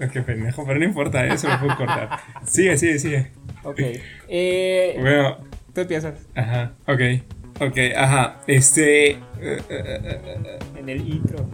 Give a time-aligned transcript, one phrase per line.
[0.12, 2.18] Qué pendejo, pero no importa, eso lo puedo cortar.
[2.46, 3.30] Sigue, sigue, sigue.
[3.62, 3.80] Ok.
[4.28, 5.38] Eh, Bueno,
[5.74, 7.00] tú empiezas ajá, ok.
[7.60, 8.40] Ok, ajá.
[8.46, 9.18] Este.
[9.40, 11.46] en el intro.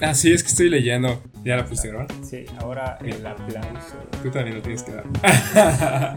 [0.00, 1.22] Ah, sí, es que estoy leyendo.
[1.44, 2.06] ¿Ya la puse grabar?
[2.22, 3.96] Sí, ahora el aplauso.
[4.22, 5.04] Tú también lo tienes que dar.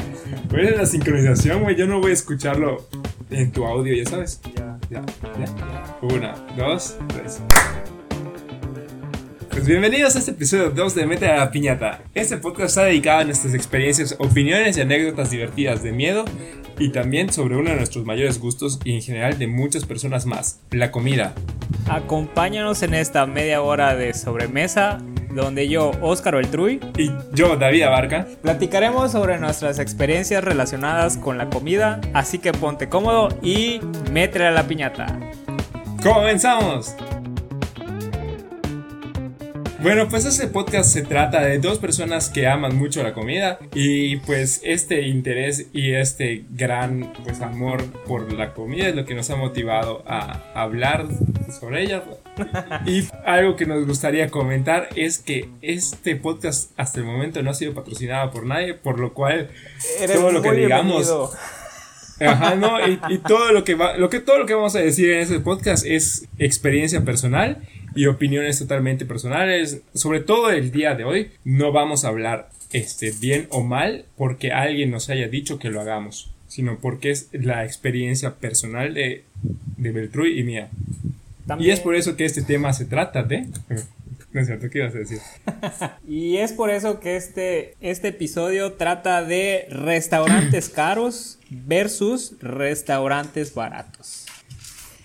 [0.49, 1.75] Pues es la sincronización, güey.
[1.75, 2.87] Yo no voy a escucharlo
[3.31, 4.39] en tu audio, ya sabes.
[4.55, 4.77] Ya.
[4.89, 5.01] Ya,
[5.39, 5.97] ya.
[6.01, 7.41] Una, dos, tres.
[9.55, 12.01] Pues bienvenidos a este episodio 2 de Mete a la Piñata.
[12.13, 16.25] Este podcast está dedicado a nuestras experiencias, opiniones y anécdotas divertidas de miedo
[16.77, 20.59] y también sobre uno de nuestros mayores gustos y en general de muchas personas más,
[20.71, 21.33] la comida.
[21.87, 24.97] Acompáñanos en esta media hora de sobremesa
[25.33, 31.49] donde yo, Óscar Beltruy, Y yo, David Abarca, platicaremos sobre nuestras experiencias relacionadas con la
[31.49, 33.79] comida, así que ponte cómodo y
[34.11, 35.17] métele a la piñata.
[36.03, 36.93] ¡comenzamos!
[39.85, 44.15] Bueno, pues este podcast se trata de dos personas que aman mucho la comida y
[44.15, 49.29] pues este interés y este gran pues amor por la comida es lo que nos
[49.29, 51.05] ha motivado a hablar
[51.59, 52.03] sobre ella.
[52.87, 57.53] Y algo que nos gustaría comentar es que este podcast hasta el momento no ha
[57.53, 59.51] sido patrocinado por nadie, por lo cual
[60.11, 61.31] todo lo que digamos bienvenido.
[62.21, 64.79] Ajá, no, y, y todo lo que va, lo que todo lo que vamos a
[64.79, 67.61] decir en este podcast es experiencia personal
[67.95, 69.81] y opiniones totalmente personales.
[69.93, 74.51] Sobre todo el día de hoy, no vamos a hablar este bien o mal porque
[74.51, 79.23] alguien nos haya dicho que lo hagamos, sino porque es la experiencia personal de,
[79.77, 80.69] de Beltruy y mía.
[81.59, 83.47] Y es por eso que este tema se trata de.
[84.33, 85.19] No es cierto, ¿qué ibas a decir?
[86.07, 94.24] Y es por eso que este, este episodio trata de restaurantes caros versus restaurantes baratos.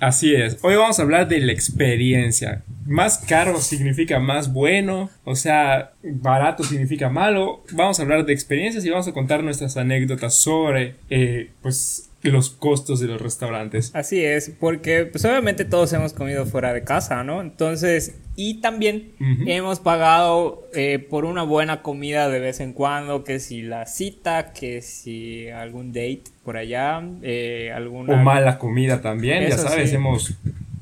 [0.01, 0.57] Así es.
[0.63, 2.63] Hoy vamos a hablar de la experiencia.
[2.87, 7.63] Más caro significa más bueno, o sea, barato significa malo.
[7.73, 12.51] Vamos a hablar de experiencias y vamos a contar nuestras anécdotas sobre, eh, pues, los
[12.51, 13.91] costos de los restaurantes.
[13.95, 17.41] Así es, porque pues obviamente todos hemos comido fuera de casa, ¿no?
[17.41, 19.13] Entonces, y también
[19.47, 24.53] hemos pagado eh, por una buena comida de vez en cuando, que si la cita,
[24.53, 28.15] que si algún date por allá, eh, alguna...
[28.15, 29.97] O mala comida también, ya sabes, sí.
[29.97, 30.35] hemos,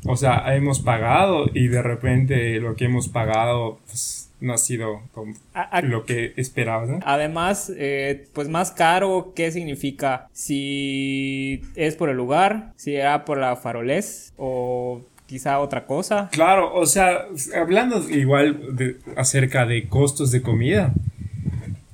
[0.04, 5.02] o sea, hemos pagado y de repente lo que hemos pagado, pues, no ha sido
[5.12, 7.00] como A- a- lo que esperabas, ¿no?
[7.04, 10.28] Además, eh, pues más caro, ¿qué significa?
[10.32, 16.28] Si es por el lugar, si era por la farolés o quizá otra cosa.
[16.32, 20.92] Claro, o sea, hablando igual de- acerca de costos de comida,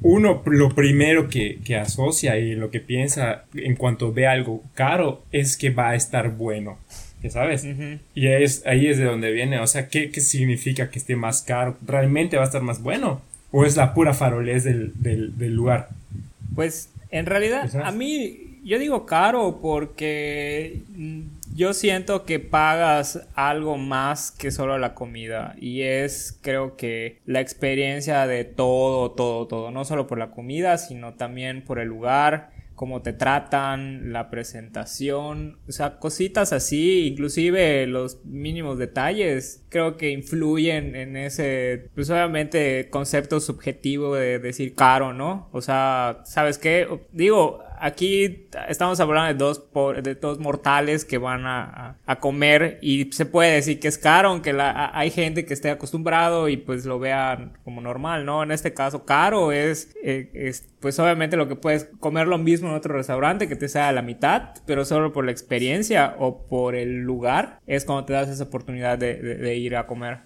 [0.02, 5.22] uno lo primero que, que asocia y lo que piensa en cuanto ve algo caro
[5.32, 6.78] es que va a estar bueno,
[7.24, 7.66] ¿ya sabes?
[8.14, 11.40] Y es, ahí es de donde viene, o sea, ¿qué, qué significa que esté más
[11.40, 11.76] caro?
[11.86, 13.22] ¿Realmente va a estar más bueno?
[13.50, 15.88] ¿O es la pura farolés del, del, del lugar?
[16.54, 17.86] Pues en realidad, Quizás.
[17.86, 20.82] a mí, yo digo caro porque
[21.54, 25.54] yo siento que pagas algo más que solo la comida.
[25.58, 29.70] Y es, creo que, la experiencia de todo, todo, todo.
[29.70, 35.58] No solo por la comida, sino también por el lugar, cómo te tratan, la presentación.
[35.68, 42.88] O sea, cositas así, inclusive los mínimos detalles, creo que influyen en ese, pues obviamente,
[42.90, 45.48] concepto subjetivo de decir caro, ¿no?
[45.52, 46.86] O sea, ¿sabes qué?
[47.12, 49.62] Digo, aquí estamos hablando de dos,
[50.02, 54.30] de dos mortales que van a, a- comer y se puede decir que es caro,
[54.30, 58.42] aunque la- hay gente que esté acostumbrado y pues lo vean como normal, ¿no?
[58.42, 62.68] En este caso, caro es, eh, es, pues obviamente lo que puedes comer lo mismo
[62.70, 66.74] en otro restaurante que te sea la mitad, pero solo por la experiencia o por
[66.74, 70.18] el lugar es cuando te das esa oportunidad de, de- de ir a comer.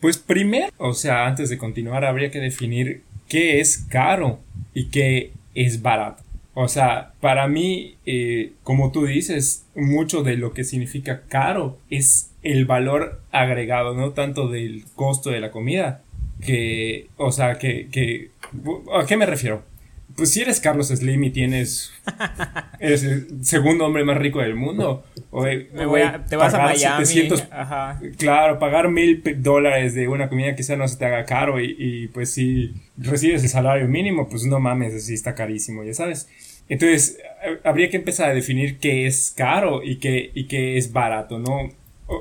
[0.00, 4.40] Pues primero, o sea, antes de continuar, habría que definir qué es caro
[4.74, 6.22] y qué es barato.
[6.60, 12.32] O sea, para mí, eh, como tú dices, mucho de lo que significa caro es
[12.42, 16.02] el valor agregado, no tanto del costo de la comida,
[16.44, 18.32] que, o sea, que, que,
[18.92, 19.62] ¿a qué me refiero?
[20.18, 21.90] Pues si eres Carlos Slim y tienes,
[22.80, 26.58] eres el segundo hombre más rico del mundo, o, Me voy a- te vas a
[26.58, 27.06] Miami.
[27.06, 28.00] 700 Ajá.
[28.18, 32.08] Claro, pagar mil dólares de una comida quizá no se te haga caro y, y,
[32.08, 36.28] pues si recibes el salario mínimo, pues no mames, así está carísimo, ya sabes.
[36.68, 37.18] Entonces,
[37.64, 41.38] ha- habría que empezar a definir qué es caro y qué, y qué es barato,
[41.38, 41.70] ¿no?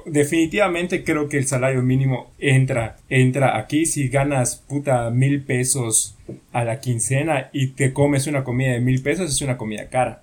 [0.05, 6.17] Definitivamente creo que el salario mínimo entra, entra aquí si ganas puta mil pesos
[6.51, 10.21] a la quincena y te comes una comida de mil pesos es una comida cara.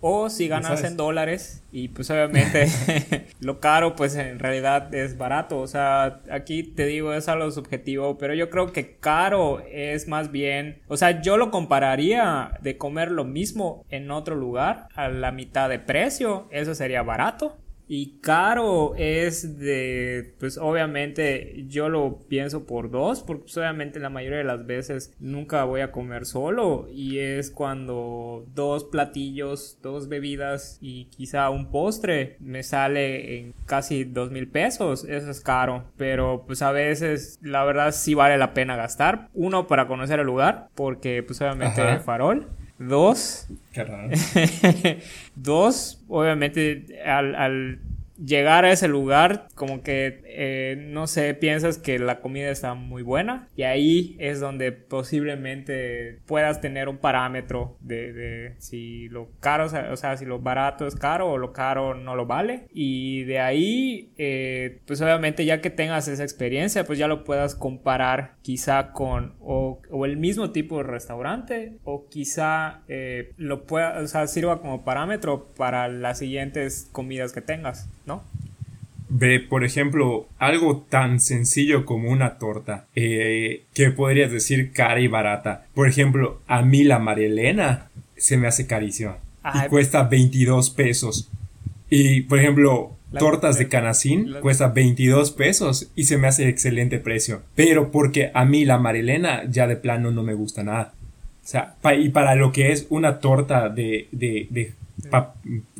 [0.00, 2.68] O si ganas en dólares y pues obviamente
[3.40, 5.58] lo caro pues en realidad es barato.
[5.60, 10.30] O sea, aquí te digo es algo subjetivo, pero yo creo que caro es más
[10.30, 15.32] bien, o sea, yo lo compararía de comer lo mismo en otro lugar a la
[15.32, 17.56] mitad de precio, eso sería barato.
[17.88, 24.10] Y caro es de, pues obviamente yo lo pienso por dos, porque pues, obviamente la
[24.10, 30.08] mayoría de las veces nunca voy a comer solo y es cuando dos platillos, dos
[30.08, 35.84] bebidas y quizá un postre me sale en casi dos mil pesos, eso es caro,
[35.96, 40.26] pero pues a veces la verdad sí vale la pena gastar, uno para conocer el
[40.26, 43.48] lugar, porque pues obviamente el farol Dos.
[43.72, 44.10] Qué raro.
[45.34, 47.80] dos, obviamente, al, al
[48.24, 53.02] llegar a ese lugar, como que, eh, no sé, piensas que la comida está muy
[53.02, 59.96] buena y ahí es donde posiblemente puedas tener un parámetro de, si lo caro, o
[59.96, 62.66] sea, si lo barato es caro o lo caro no lo vale.
[62.72, 67.54] Y de ahí, eh, pues obviamente ya que tengas esa experiencia, pues ya lo puedas
[67.54, 74.06] comparar quizá con o el mismo tipo de restaurante o quizá eh, lo pueda, o
[74.06, 77.88] sea, sirva como parámetro para las siguientes comidas que tengas.
[78.08, 78.24] ¿No?
[79.10, 85.06] Ve, por ejemplo, algo tan sencillo como una torta, eh, que podrías decir cara y
[85.06, 85.66] barata.
[85.74, 89.18] Por ejemplo, a mí la Marielena se me hace carísima.
[89.54, 91.30] y cuesta 22 pesos.
[91.88, 97.42] Y, por ejemplo, tortas de canacín cuesta 22 pesos y se me hace excelente precio.
[97.54, 100.92] Pero porque a mí la Marielena ya de plano no me gusta nada.
[101.44, 104.74] O sea, y para lo que es una torta de, de, de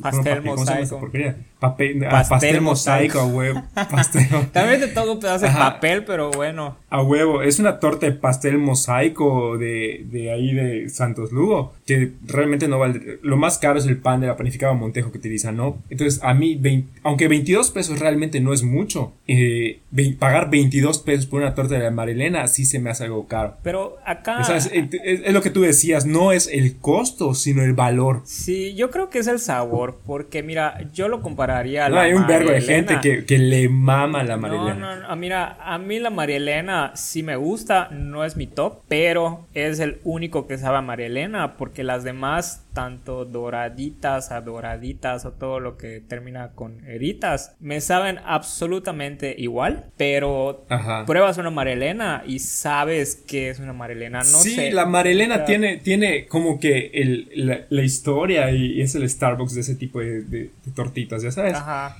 [0.01, 1.11] pastel mosaico.
[1.59, 3.61] Papel, ah, pastel, pastel mosaico, a huevo.
[3.91, 4.27] Pastel.
[4.53, 6.77] También de todo un pedazo de papel, pero bueno.
[6.89, 7.41] A huevo.
[7.41, 11.73] Es una torta de pastel mosaico de, de ahí de Santos Lugo.
[11.85, 13.19] Que realmente no vale.
[13.23, 15.79] Lo más caro es el pan de la panificada Montejo que utilizan, ¿no?
[15.89, 16.61] Entonces, a mí,
[17.03, 19.81] aunque 22 pesos realmente no es mucho, eh,
[20.17, 23.57] pagar 22 pesos por una torta de la Marilena sí se me hace algo caro.
[23.63, 24.39] Pero acá.
[24.55, 28.21] Es, es, lo que tú decías, no es el costo, sino el valor.
[28.23, 29.99] Sí, yo creo que es el sabor.
[30.05, 31.48] Porque mira, yo lo comparo
[31.89, 35.77] no, hay un verbo de gente que, le mama la María No, no, mira, a
[35.77, 40.47] mí la María Elena sí me gusta, no es mi top, pero es el único
[40.47, 45.77] que sabe a María Elena, porque las demás, tanto doraditas a doraditas o todo lo
[45.77, 50.65] que termina con heritas, me saben absolutamente igual, pero
[51.05, 55.13] pruebas una María Elena y sabes que es una María Elena, no sí, la María
[55.13, 59.99] Elena tiene, tiene como que el, la, historia y es el Starbucks de ese tipo
[59.99, 61.95] de tortitas, ya sabes Ajá.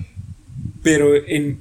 [0.82, 1.58] Pero en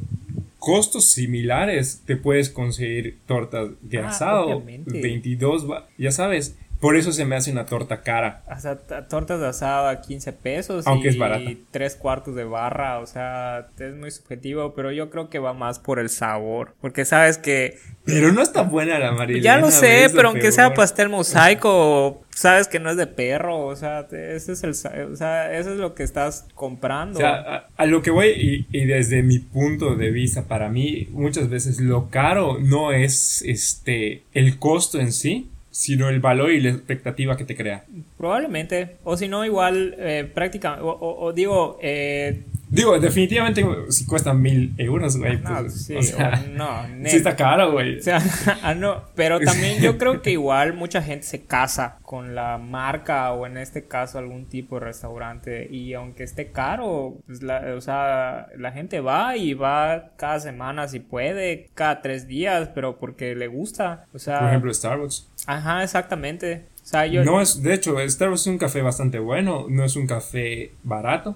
[0.57, 5.67] costos similares te puedes conseguir tortas de ah, asado, 22,
[5.97, 6.57] ya sabes.
[6.79, 8.41] Por eso se me hace una torta cara.
[8.49, 10.87] O sea, tortas de asado a 15 pesos.
[10.87, 11.51] Aunque y, es barata.
[11.71, 12.99] tres cuartos de barra.
[12.99, 16.75] O sea, es muy subjetivo, pero yo creo que va más por el sabor.
[16.79, 17.77] Porque sabes que.
[18.05, 19.41] Pero no está buena la amarilla.
[19.41, 23.65] Ya lo sé, pero aunque sea pastel mosaico, sabes que no es de perro.
[23.65, 27.19] O sea, ese es el, o sea, eso es lo que estás comprando.
[27.19, 31.09] O sea, a, lo que voy, y, y, desde mi punto de vista, para mí,
[31.11, 35.49] muchas veces lo caro no es este el costo en sí
[35.79, 37.85] sino el valor y la expectativa que te crea.
[38.17, 38.97] Probablemente.
[39.05, 41.79] O si no, igual, eh, prácticamente, o, digo...
[41.81, 45.37] Eh, digo, definitivamente si cuesta mil euros, güey.
[45.37, 47.99] No, pues, sí, o sea, no, sí está caro, güey.
[47.99, 48.21] O sea,
[48.61, 53.31] ah, no, pero también yo creo que igual mucha gente se casa con la marca
[53.31, 57.79] o en este caso algún tipo de restaurante y aunque esté caro, pues la, o
[57.79, 63.33] sea, la gente va y va cada semana si puede, cada tres días, pero porque
[63.33, 64.07] le gusta.
[64.13, 65.28] O sea, por ejemplo, Starbucks.
[65.47, 66.63] Ajá, exactamente.
[66.83, 67.23] O sea, yo...
[67.23, 71.35] No es, de hecho, Starbucks es un café bastante bueno, no es un café barato.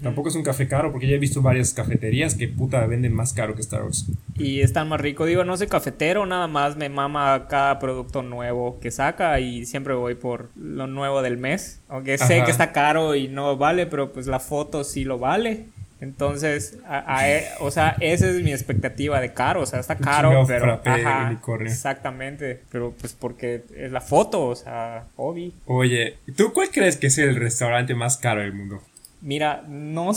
[0.00, 3.32] Tampoco es un café caro, porque ya he visto varias cafeterías que puta venden más
[3.32, 4.06] caro que Starbucks.
[4.38, 5.26] Y están más rico.
[5.26, 9.94] Digo, no soy cafetero, nada más me mama cada producto nuevo que saca y siempre
[9.94, 11.80] voy por lo nuevo del mes.
[11.88, 15.66] Aunque sé que está caro y no vale, pero pues la foto sí lo vale.
[16.02, 16.78] Entonces,
[17.24, 20.82] e, o sea, esa es mi expectativa de caro, o sea, está caro, pero
[21.60, 25.54] exactamente, pero pues porque es la foto, o sea, hobby.
[25.66, 28.82] Oye, ¿tú cuál crees que es el restaurante más caro del mundo?
[29.20, 30.10] Mira, no,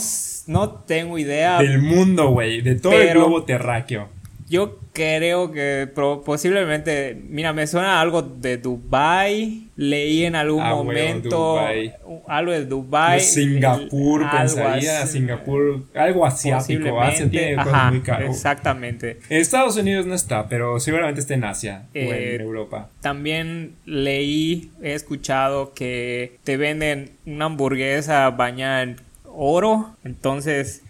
[0.48, 1.58] no tengo idea.
[1.58, 4.08] Del mundo, güey, de todo el globo terráqueo.
[4.48, 5.88] Yo creo que
[6.24, 9.64] posiblemente, mira, me suena algo de Dubai.
[9.74, 11.58] Leí en algún ah, momento
[12.28, 13.20] algo de Dubai.
[13.20, 17.00] Singapur, pensaría, Singapur, algo asiático.
[17.00, 18.30] Asia tiene cosas muy caras.
[18.30, 19.18] Exactamente.
[19.28, 22.88] En Estados Unidos no está, pero seguramente está en Asia o en eh, Europa.
[23.00, 30.82] También leí, he escuchado que te venden una hamburguesa bañada en oro, entonces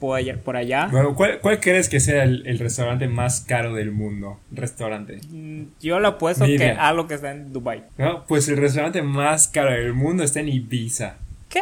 [0.00, 0.36] por allá.
[0.42, 0.88] Por allá.
[0.90, 4.40] Bueno, ¿cuál, crees que sea el, restaurante más caro del mundo?
[4.50, 5.20] Restaurante.
[5.28, 7.84] Mm, yo lo apuesto que algo que está en Dubai.
[7.98, 11.16] No, pues el restaurante más caro del mundo está en Ibiza.
[11.48, 11.60] ¿Qué?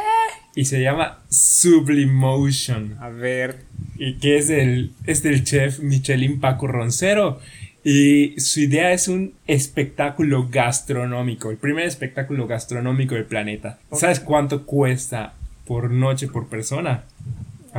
[0.54, 2.96] Y se llama Sublimotion.
[3.00, 3.62] A ver.
[3.96, 7.40] Y que es del, es del chef Michelin Paco Roncero.
[7.82, 13.78] Y su idea es un espectáculo gastronómico, el primer espectáculo gastronómico del planeta.
[13.92, 17.04] ¿Sabes cuánto cuesta por noche por persona?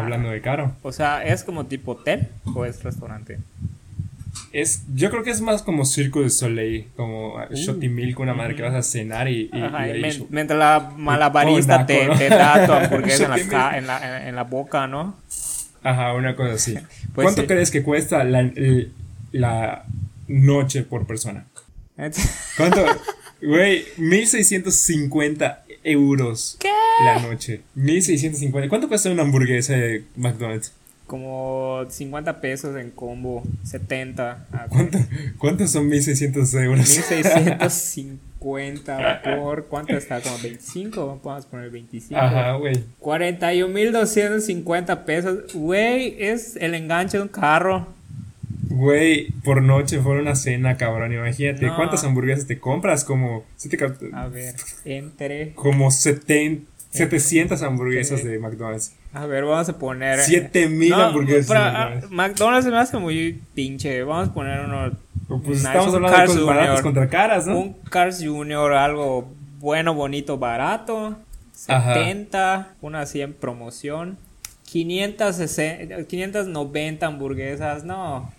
[0.02, 0.76] Hablando de caro.
[0.82, 3.40] O sea, ¿es como tipo hotel o es restaurante?
[4.52, 8.34] Es, yo creo que es más como Circo de Soleil, como uh, Shotty Milk, una
[8.34, 9.50] madre que vas a cenar y.
[10.30, 14.88] mientras la malabarista te, te, da tu hamburguesa en la, en, la, en, la, boca,
[14.88, 15.16] ¿no?
[15.84, 16.76] Ajá, una cosa así.
[17.14, 18.50] Pues ¿Cuánto crees que cuesta la,
[19.32, 19.86] la
[20.28, 21.46] noche por persona?
[22.56, 22.86] ¿Cuánto?
[23.42, 26.70] Güey, 1650 euros ¿Qué?
[27.06, 27.62] la noche.
[27.76, 28.70] 1650.
[28.70, 30.74] ¿Cuánto cuesta una hamburguesa de McDonald's?
[31.08, 34.46] Como 50 pesos en combo, 70.
[34.70, 35.00] ¿Cuánto,
[35.40, 36.88] ¿Cuántos son 1600 euros?
[36.88, 39.66] 1650 por.
[39.66, 40.22] ¿Cuánto está?
[40.22, 41.20] Como 25.
[41.24, 42.20] Vamos a poner 25.
[42.20, 42.84] Ajá, güey.
[43.00, 45.52] 41,250 pesos.
[45.54, 47.88] Güey, es el enganche de un carro.
[48.70, 51.12] Güey, por noche fue una cena, cabrón.
[51.12, 53.04] Imagínate, ¿cuántas hamburguesas te compras?
[53.04, 53.44] Como.
[54.14, 55.54] A ver, entre.
[55.54, 58.94] Como 70, 700 hamburguesas de McDonald's.
[59.12, 60.20] A ver, vamos a poner.
[60.20, 61.52] 7000 hamburguesas.
[61.52, 62.66] Ah, McDonald's.
[62.66, 64.04] se me hace muy pinche.
[64.04, 64.92] Vamos a poner uno.
[65.44, 67.60] Pues estamos hablando de cosas baratas contra caras, ¿no?
[67.60, 71.18] Un Cars Junior, algo bueno, bonito, barato.
[71.54, 74.18] 70, una así en promoción.
[74.64, 78.32] 560, 590 hamburguesas, no.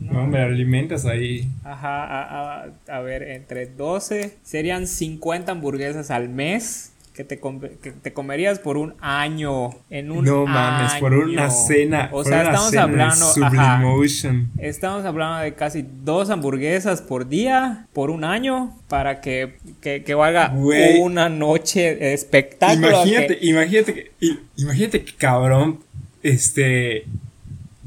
[0.00, 1.48] No, me alimentas ahí.
[1.62, 7.38] Ajá, a, a, a, ver, entre 12 serían 50 hamburguesas al mes que te,
[7.82, 9.70] que te comerías por un año.
[9.90, 12.08] En un No mames, por una cena.
[12.12, 13.26] O sea, estamos hablando.
[13.42, 13.82] Ajá,
[14.58, 20.14] estamos hablando de casi dos hamburguesas por día, por un año, para que, que, que
[20.14, 20.52] valga
[21.00, 22.88] una noche de espectáculo.
[22.88, 25.80] Imagínate, imagínate que, imagínate que cabrón,
[26.22, 27.06] este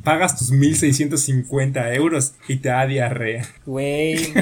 [0.04, 3.48] pagas tus 1650 euros y te da diarrea.
[3.66, 4.34] Güey,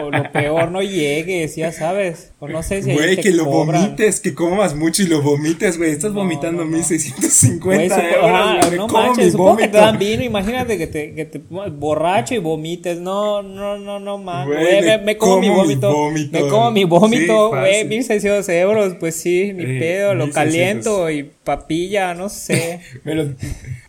[0.00, 2.32] o lo peor, no llegues, ya sabes.
[2.38, 2.92] O no sé si.
[2.92, 5.90] Güey, que lo vomites, que comas mucho y lo vomites, güey.
[5.90, 8.30] Estás vomitando 1650 euros.
[8.32, 10.22] Ah, no manches, supongo que te dan vino.
[10.22, 13.00] Imagínate que te, que te borracho y vomites.
[13.00, 14.56] No, no, no, no mames.
[14.56, 16.10] Güey, me, como, mi vómito.
[16.30, 17.84] Me como mi vómito, güey.
[17.84, 20.14] 1600 euros, pues sí, mi pedo.
[20.14, 22.80] Lo caliento y papilla, no sé.
[23.04, 23.34] me lo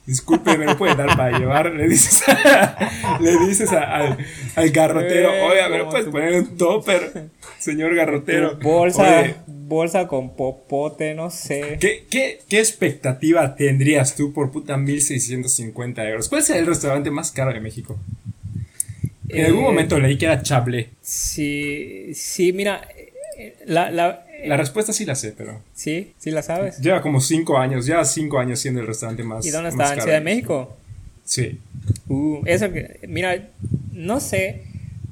[0.06, 1.74] disculpe, me lo puede dar para llevar.
[1.74, 2.24] Le dices,
[3.20, 4.18] le dices al,
[4.56, 8.58] al, garrotero, oiga, me lo puedes poner un topper, señor garrotero.
[8.62, 11.78] Bolsa, bolsa con popote, no sé.
[11.82, 16.30] ¿Qué, qué, qué expectativa tendrías tú por puta 1650 euros?
[16.30, 18.00] ¿Cuál es el restaurante más caro de México?
[19.28, 20.92] En algún eh, momento leí que era Chablé.
[21.02, 22.88] Sí, sí, mira,
[23.38, 25.62] eh, la, la, la respuesta sí la sé, pero.
[25.74, 26.14] ¿Sí?
[26.18, 26.80] ¿Sí la sabes?
[26.80, 29.46] Lleva como cinco años, lleva cinco años siendo el restaurante más.
[29.46, 29.94] ¿Y dónde está?
[29.94, 30.76] ¿En Ciudad de México?
[31.24, 31.60] Sí.
[32.08, 33.00] Uh, eso que.
[33.08, 33.50] Mira,
[33.92, 34.64] no sé.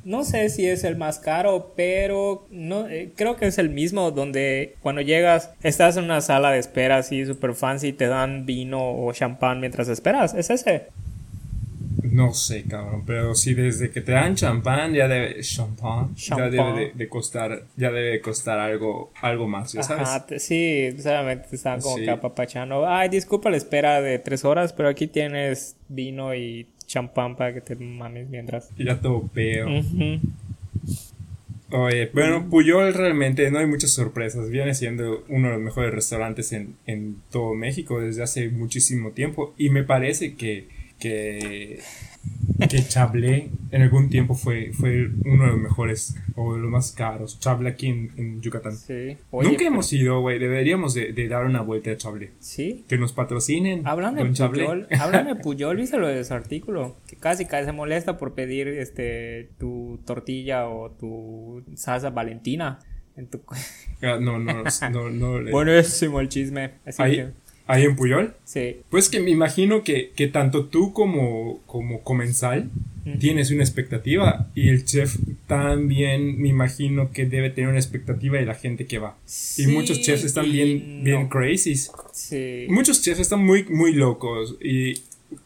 [0.03, 4.11] No sé si es el más caro, pero no, eh, creo que es el mismo
[4.11, 8.45] donde cuando llegas estás en una sala de espera así super fancy y te dan
[8.45, 10.33] vino o champán mientras esperas.
[10.33, 10.85] ¿Es ese?
[12.11, 16.91] No sé, cabrón, pero si desde que te dan champán ya debe champán, ya debe
[16.93, 20.07] de, costar, ya debe costar algo, algo más, ¿ya sabes?
[20.07, 22.87] Ajá, sí, solamente te están como que apapachando.
[22.87, 27.61] Ay, disculpa la espera de tres horas, pero aquí tienes vino y champán para que
[27.61, 28.69] te mames mientras.
[28.77, 29.67] Y ya todo peo.
[31.69, 34.49] Oye, bueno, Puyol realmente no hay muchas sorpresas.
[34.49, 39.53] Viene siendo uno de los mejores restaurantes en, en todo México desde hace muchísimo tiempo.
[39.57, 41.79] Y me parece que que,
[42.69, 46.91] que Chablé en algún tiempo fue, fue uno de los mejores o de los más
[46.91, 47.39] caros.
[47.39, 48.75] Chablé aquí en, Yucatán.
[48.75, 49.17] Sí.
[49.31, 50.39] Nunca hemos ido, güey.
[50.39, 52.31] Deberíamos de, dar una vuelta a Chablé.
[52.39, 52.85] Sí.
[52.87, 53.85] Que nos patrocinen.
[53.87, 54.87] Hablan de Puyol.
[54.99, 56.95] Hablan de Puyol, ¿viste lo de su artículo?
[57.07, 62.79] Que casi casi se molesta por pedir este tu tortilla o tu salsa valentina
[63.15, 63.41] en tu...
[64.01, 66.73] Ah, no, no, no, no, Buenísimo el chisme.
[66.85, 67.31] Así que
[67.67, 68.33] ¿Ahí en Puyol?
[68.45, 68.77] Sí.
[68.89, 72.69] Pues que me imagino que, que tanto tú como, como comensal
[73.19, 75.15] tienes una expectativa y el chef
[75.47, 79.17] también me imagino que debe tener una expectativa de la gente que va.
[79.25, 81.75] y Sí muchos chefs están y bien, bien crazy.
[82.11, 82.65] Sí.
[82.69, 85.01] Muchos chefs están muy, muy locos y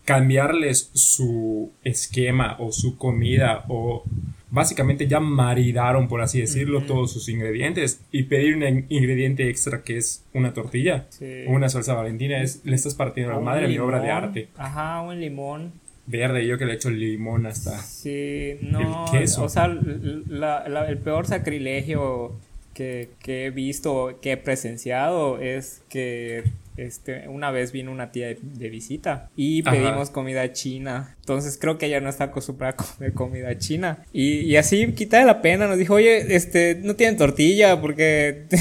[0.06, 4.04] cambiarles su esquema o su comida o
[4.52, 9.82] básicamente ya maridaron, por así decirlo, todos sus ingredientes y pedir un in- ingrediente extra
[9.84, 11.46] que es una tortilla Sí.
[11.48, 14.12] o una salsa valentina es, le estás partiendo la Un madre a mi obra de
[14.12, 14.48] arte.
[14.58, 15.72] Ajá, un limón.
[16.06, 17.78] Verde, yo que le echo limón hasta...
[17.80, 19.06] Sí, no.
[19.06, 19.44] El queso.
[19.44, 22.34] O sea, la- la- el peor sacrilegio
[22.74, 26.44] que, que he visto, que he presenciado, es que
[26.78, 29.72] este, una vez vino una tía de, de visita y Ajá.
[29.72, 31.16] pedimos comida china.
[31.20, 34.04] Entonces creo que ella no está acostumbrada a comer comida china.
[34.14, 38.46] Y, y así, quita de la pena, nos dijo, oye, este, no tienen tortilla porque.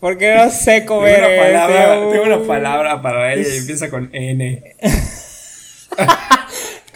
[0.00, 1.18] porque no sé Tengo comer.
[1.18, 2.46] una, palabra, este, tengo una uh".
[2.46, 4.76] palabra para ella y empieza con N.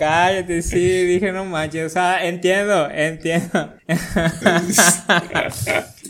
[0.01, 3.75] Cállate, sí, dije no manches, o sea, entiendo, entiendo.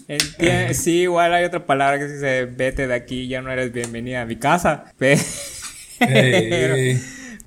[0.06, 4.22] Enti- sí, igual hay otra palabra que dice vete de aquí, ya no eres bienvenida
[4.22, 4.84] a mi casa.
[4.96, 5.18] Pe-
[5.98, 6.76] Pero,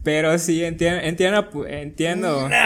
[0.04, 2.50] pero sí, entiendo, entiendo, entiendo.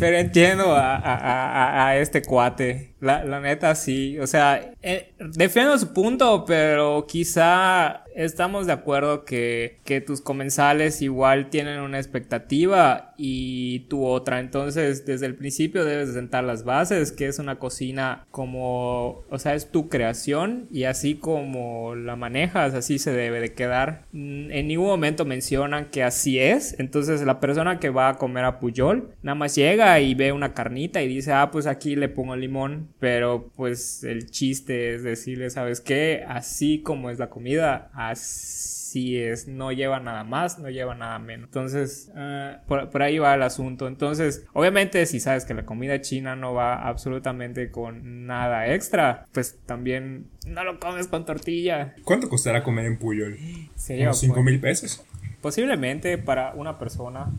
[0.00, 2.93] Pero entiendo a, a- a- a este cuate.
[3.04, 4.18] La, neta sí.
[4.18, 11.02] O sea, eh, defiendo su punto, pero quizá estamos de acuerdo que, que tus comensales
[11.02, 14.40] igual tienen una expectativa y tú otra.
[14.40, 19.38] Entonces, desde el principio debes de sentar las bases, que es una cocina como, o
[19.38, 24.04] sea, es tu creación y así como la manejas, así se debe de quedar.
[24.12, 26.74] Mm, En ningún momento mencionan que así es.
[26.78, 30.54] Entonces, la persona que va a comer a Puyol, nada más llega y ve una
[30.54, 32.88] carnita y dice, ah, pues aquí le pongo limón.
[33.00, 36.24] Pero pues el chiste es decirle, ¿sabes qué?
[36.26, 39.46] Así como es la comida, así es.
[39.48, 41.48] No lleva nada más, no lleva nada menos.
[41.48, 43.88] Entonces, eh, por, por ahí va el asunto.
[43.88, 49.58] Entonces, obviamente, si sabes que la comida china no va absolutamente con nada extra, pues
[49.66, 51.94] también no lo comes con tortilla.
[52.04, 53.36] ¿Cuánto costará comer en Puyol?
[53.74, 55.04] Sería ¿Unos 5 pues, mil pesos?
[55.44, 57.30] posiblemente para una persona.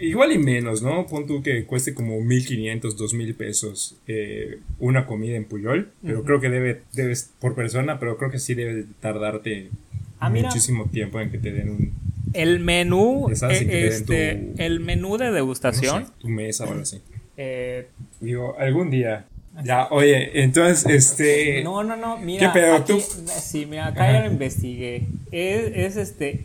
[0.00, 1.06] Igual y menos, ¿no?
[1.06, 5.90] Pon tú que cueste como 1500, 2000 pesos eh, una comida en Puyol.
[6.02, 9.70] Pero creo que debe, debes, por persona, pero creo que sí debe tardarte
[10.18, 10.48] Ah, mira.
[10.48, 11.92] muchísimo tiempo en que te den un,
[12.32, 16.06] El menú, sabes, eh, este, tu- el menú de no degustación.
[16.06, 17.00] sé, tu mesa o algo así.
[17.36, 17.86] eh,
[18.20, 19.26] Digo, algún día.
[19.64, 21.62] Ya, oye, entonces, este...
[21.64, 22.52] no, no, no, mira.
[22.52, 22.74] ¿Qué pedo?
[22.76, 23.00] aquí- ¿Tú?
[23.26, 25.06] Sí, mira, acá ya lo investigué.
[25.32, 26.44] Es, es este.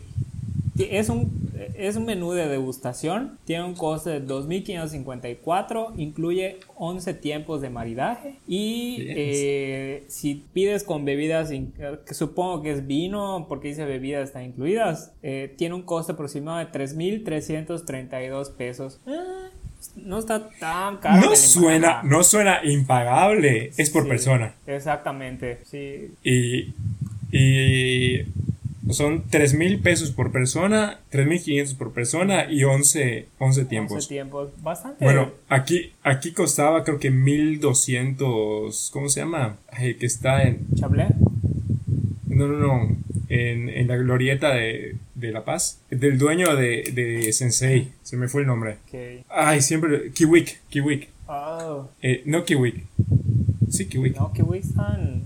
[0.78, 3.38] Es un, es un menú de degustación.
[3.44, 5.92] Tiene un coste de 2.554.
[5.96, 8.36] Incluye 11 tiempos de maridaje.
[8.46, 14.44] Y eh, si pides con bebidas, que supongo que es vino, porque dice bebidas están
[14.44, 19.00] incluidas, eh, tiene un coste aproximado de 3.332 pesos.
[19.06, 19.48] Ah,
[19.96, 21.30] no está tan caro.
[21.30, 23.70] No suena, no suena impagable.
[23.76, 24.54] Es por Sí, persona.
[24.66, 26.10] Exactamente, sí.
[26.22, 26.74] Y,
[27.32, 28.26] y
[28.90, 33.94] son 3 mil pesos por persona, 3 mil 500 por persona y 11, 11 tiempos.
[33.96, 34.50] 11 tiempos.
[34.62, 35.04] Bastante.
[35.04, 39.56] Bueno, aquí, aquí costaba creo que 1200, ¿cómo se llama?
[39.76, 41.06] Que está en, Chablé.
[42.28, 42.96] no, no, no,
[43.28, 48.28] en, en la glorieta de, de La Paz, del dueño de, de Sensei, se me
[48.28, 48.76] fue el nombre.
[49.28, 52.84] Ay, siempre, Kiwik, Kiwik, Oh, eh, no Kiwik,
[53.68, 55.24] sí Kiwik, no, güey están.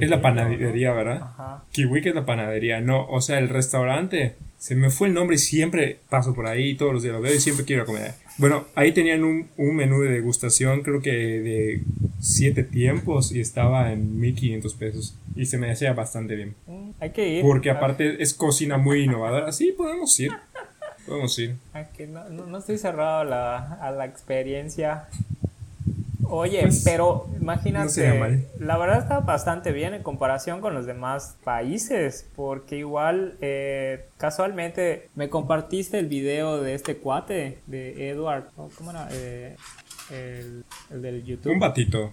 [0.00, 0.22] Es la ¿no?
[0.22, 1.20] panadería, ¿verdad?
[1.22, 1.64] Ajá.
[1.72, 5.38] Kiwik es la panadería, no, o sea, el restaurante, se me fue el nombre y
[5.38, 8.14] siempre paso por ahí, todos los días lo veo y siempre quiero comer.
[8.38, 11.82] Bueno, ahí tenían un, un menú de degustación, creo que de
[12.20, 16.54] siete tiempos y estaba en 1500 pesos y se me hacía bastante bien.
[16.66, 17.42] Mm, Hay que ir.
[17.42, 20.30] Porque aparte es cocina muy innovadora, sí, podemos ir,
[21.06, 21.56] podemos ir.
[21.74, 25.08] a que no, no, no estoy cerrado a la, a la experiencia.
[26.34, 32.26] Oye, Pues, pero imagínate, la verdad está bastante bien en comparación con los demás países,
[32.34, 38.90] porque igual eh, casualmente me compartiste el video de este cuate, de Edward, ¿cómo cómo
[38.92, 39.08] era?
[39.12, 39.56] Eh,
[40.10, 41.52] el, el del YouTube.
[41.52, 42.12] Un batito,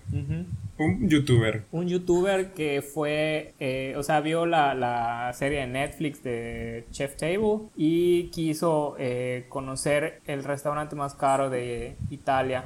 [0.78, 1.64] un youtuber.
[1.72, 7.16] un youtuber que fue, eh, o sea, vio la, la serie de Netflix de Chef
[7.16, 12.66] Table y quiso eh, conocer el restaurante más caro de Italia.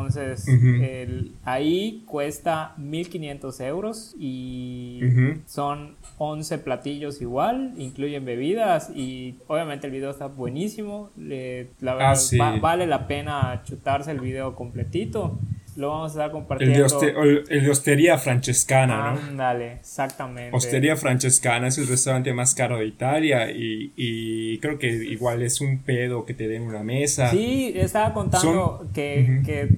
[0.00, 0.82] Entonces, Ujú.
[0.84, 5.40] el- ahí cuesta 1500 euros y Ujú.
[5.46, 11.10] son 11 platillos igual, incluyen bebidas y obviamente el video está buenísimo.
[11.16, 12.38] le- la verdad, Ah, sí.
[12.38, 15.38] va- vale la pena chutarse el video completito.
[15.80, 16.78] Lo vamos a estar El compartiendo.
[16.78, 19.20] de, hoste- el- el de Hostería Francescana, ¿no?
[19.28, 20.54] Ándale, exactamente.
[20.56, 25.60] Hostería Francescana es el restaurante más caro de Italia y, y creo que igual es
[25.60, 27.30] un pedo que te den una mesa.
[27.30, 29.68] Sí, estaba contando Son- que, que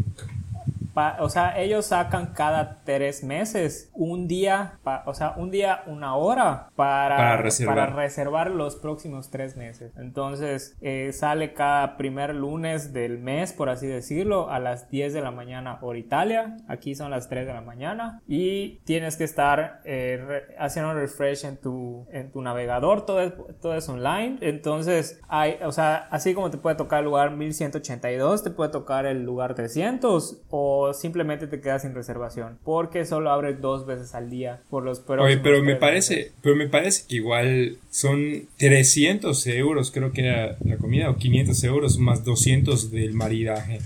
[1.20, 6.68] o sea, ellos sacan cada tres meses un día, o sea, un día, una hora
[6.76, 7.74] para, Para reservar.
[7.76, 9.92] para reservar los próximos tres meses.
[9.96, 15.20] Entonces, eh, sale cada primer lunes del mes, por así decirlo, a las 10 de
[15.20, 16.56] la mañana hora Italia.
[16.68, 18.20] Aquí son las 3 de la mañana.
[18.28, 23.06] Y tienes que estar eh, re- haciendo un refresh en tu, en tu navegador.
[23.06, 24.38] Todo es, todo es online.
[24.40, 29.06] Entonces, hay, o sea, así como te puede tocar el lugar 1182, te puede tocar
[29.06, 32.58] el lugar 300 o simplemente te quedas sin reservación.
[32.64, 36.56] Porque solo abre dos veces al día por los Oye, próximos pero me parece, pero
[36.56, 41.98] me parece que igual son 300 euros, creo que era la comida, o 500 euros
[41.98, 43.78] más 200 del maridaje.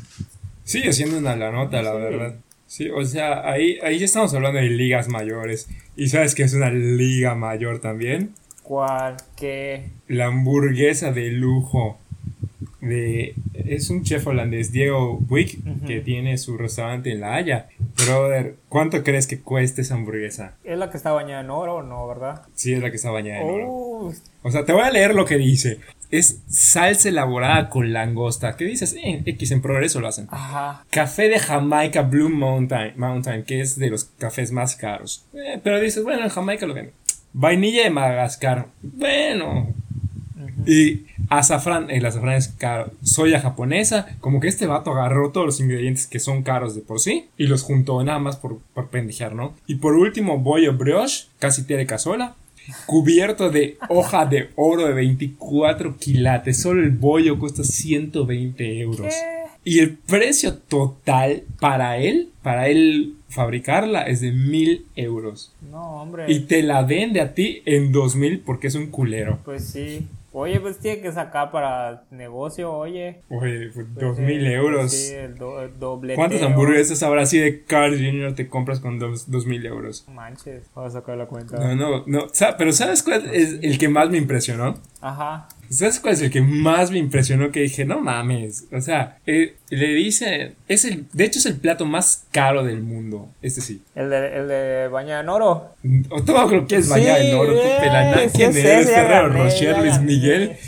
[0.64, 1.98] Sigue siendo una la nota, la Sí.
[1.98, 2.34] verdad.
[2.68, 5.68] Sí, o sea, ahí, ahí ya estamos hablando de ligas mayores.
[5.96, 8.30] Y sabes que es una liga mayor también.
[8.64, 9.16] ¿Cuál?
[9.36, 9.90] ¿Qué?
[10.08, 11.98] La hamburguesa de lujo
[12.86, 17.68] de es un chef holandés Diego Wick que tiene su restaurante en La Haya.
[18.04, 20.54] Brother, ¿cuánto crees que cuesta esa hamburguesa?
[20.64, 22.42] ¿Es la que está bañada en oro o no, verdad?
[22.54, 23.66] Sí, es la que está bañada en oro.
[23.68, 25.80] Oh, O sea, te voy a leer lo que dice.
[26.10, 28.56] Es salsa elaborada con langosta.
[28.56, 28.94] ¿Qué dices?
[29.02, 30.28] Eh, X en progreso lo hacen.
[30.30, 30.84] ajá.
[30.90, 35.24] Café de Jamaica Blue Mountain, Mountain, que es de los cafés más caros.
[35.34, 36.92] Eh, pero dices, bueno, en Jamaica lo ven.
[37.32, 38.66] Vainilla de Madagascar.
[38.82, 39.66] Bueno.
[40.66, 42.92] Y azafrán, el azafrán es caro.
[43.02, 44.06] Soya japonesa.
[44.20, 47.46] Como que este vato agarró todos los ingredientes que son caros de por sí y
[47.46, 49.54] los juntó nada más por, por pendejear, ¿no?
[49.66, 52.34] Y por último, bollo brioche, casi té de cazuela.
[52.86, 56.60] Cubierto de hoja de oro de 24 quilates.
[56.60, 59.06] Solo el bollo cuesta 120 euros.
[59.14, 59.36] ¿Qué?
[59.66, 65.52] Y el precio total para él, para él fabricarla, es de mil euros.
[65.72, 66.26] No, hombre.
[66.28, 69.40] Y te la vende a ti en 2000 porque es un culero.
[69.44, 70.06] Pues sí.
[70.38, 73.22] Oye, pues tiene que sacar para negocio, oye.
[73.30, 74.92] Oye, pues, Pues, dos mil eh, euros.
[74.92, 76.16] Sí, el, do, el dobleteo.
[76.16, 78.34] ¿Cuántas hamburguesas ahora así de Carl Jr.
[78.34, 80.04] te compras con dos, dos mil euros?
[80.06, 81.56] No Manches, voy a sacar la cuenta.
[81.56, 82.26] No, no, no.
[82.58, 84.74] Pero ¿sabes cuál es el que más me impresionó?
[85.00, 85.48] Ajá.
[85.68, 87.50] ¿Sabes cuál es el que más me impresionó?
[87.50, 88.64] Que dije, no mames.
[88.72, 90.54] O sea, eh, le dice.
[90.68, 93.28] Es el, de hecho, es el plato más caro del mundo.
[93.42, 93.82] Este sí.
[93.94, 95.74] El de, el de baña en oro.
[96.10, 98.18] O todo lo que es bañar en oro, pelana.
[98.28, 98.86] sí ¿Quién es eres?
[98.88, 100.00] ya Ferrero Rocher, Luis.
[100.00, 100.56] Miguel.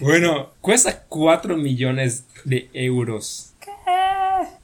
[0.00, 3.54] Bueno, cuesta 4 millones de euros.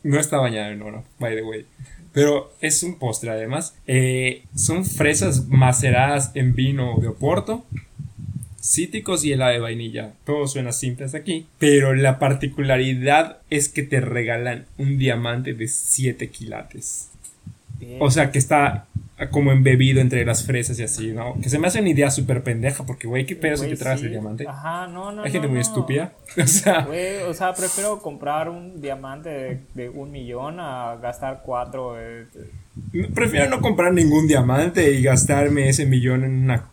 [0.03, 1.65] No está bañado en oro, by the way.
[2.13, 3.75] Pero es un postre además.
[3.87, 7.65] Eh, son fresas maceradas en vino de Oporto,
[8.61, 10.13] cítricos y helado de vainilla.
[10.25, 11.47] Todo suena simple hasta aquí.
[11.59, 17.11] Pero la particularidad es que te regalan un diamante de 7 quilates.
[17.79, 17.99] Bien.
[18.01, 18.87] O sea, que está
[19.31, 21.41] como embebido entre las fresas y así, ¿no?
[21.41, 24.01] Que se me hace una idea súper pendeja porque, güey, ¿qué pedo si te tragas
[24.01, 24.07] sí.
[24.07, 24.47] el diamante?
[24.49, 25.23] Ajá, no, no.
[25.23, 25.63] Hay gente no, muy no.
[25.63, 26.13] estúpida.
[26.43, 31.43] O sea, Güey, o sea, prefiero comprar un diamante de, de un millón a gastar
[31.45, 31.97] cuatro.
[32.01, 32.27] eh.
[33.15, 36.71] prefiero no comprar ningún diamante y gastarme ese millón en una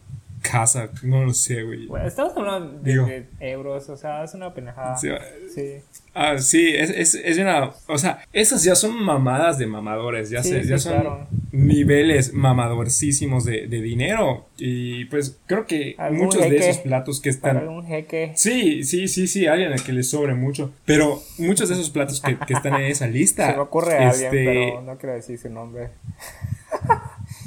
[0.49, 0.89] casa.
[1.03, 1.87] No lo sé, güey.
[2.05, 3.05] Estamos hablando de, Digo.
[3.05, 4.97] de euros, o sea, es una pendejada.
[4.97, 5.09] Sí,
[5.53, 5.75] Sí.
[6.13, 7.71] Ah, sí, es, es, es una.
[7.87, 10.29] O sea, esas ya son mamadas de mamadores.
[10.29, 11.27] Ya, Sí, sé, sí, ya son claro.
[11.51, 14.47] niveles mamadorcísimos de, de dinero.
[14.57, 17.85] Y pues creo que Algún muchos de esos platos que están.
[17.85, 18.31] jeque.
[18.35, 20.73] Sí, sí, sí, sí, alguien al que le sobre mucho.
[20.85, 23.47] Pero muchos de esos platos que, que están en esa lista.
[23.51, 25.89] Se me ocurre a este, alguien, pero no quiero decir su nombre.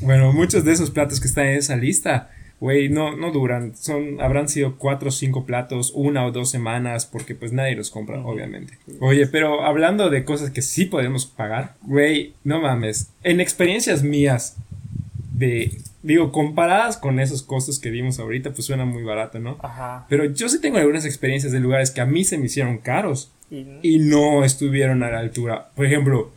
[0.01, 3.77] Bueno, muchos de esos platos que están en esa lista, güey, no, no duran.
[3.77, 7.91] Son, habrán sido cuatro o cinco platos, una o dos semanas, porque pues nadie los
[7.91, 8.79] compra, obviamente.
[9.01, 13.11] Oye, pero hablando de cosas que sí podemos pagar, güey, no mames.
[13.23, 14.57] En experiencias mías,
[15.33, 15.71] de,
[16.03, 19.57] digo, comparadas con esos costos que dimos ahorita, pues suena muy barato, ¿no?
[19.63, 20.07] Ajá.
[20.09, 23.31] Pero yo sí tengo algunas experiencias de lugares que a mí se me hicieron caros
[23.51, 25.71] Y, y no estuvieron a la altura.
[25.77, 26.33] Por ejemplo,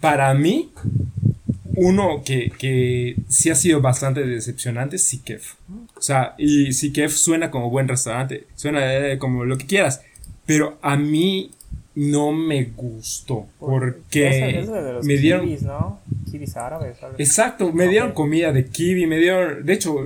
[0.00, 0.70] para mí,
[1.76, 5.54] uno que, que sí ha sido bastante decepcionante es Sikef.
[5.96, 10.02] O sea, y Sikef suena como buen restaurante, suena eh, como lo que quieras,
[10.46, 11.50] pero a mí
[11.94, 15.44] no me gustó porque Ese- ese de los me dieron...
[15.46, 16.00] kiwis, ¿no?
[16.56, 16.96] Árabes.
[17.18, 18.14] Exacto, me dieron Ok.
[18.16, 19.96] comida de kiwi, me dieron, de hecho,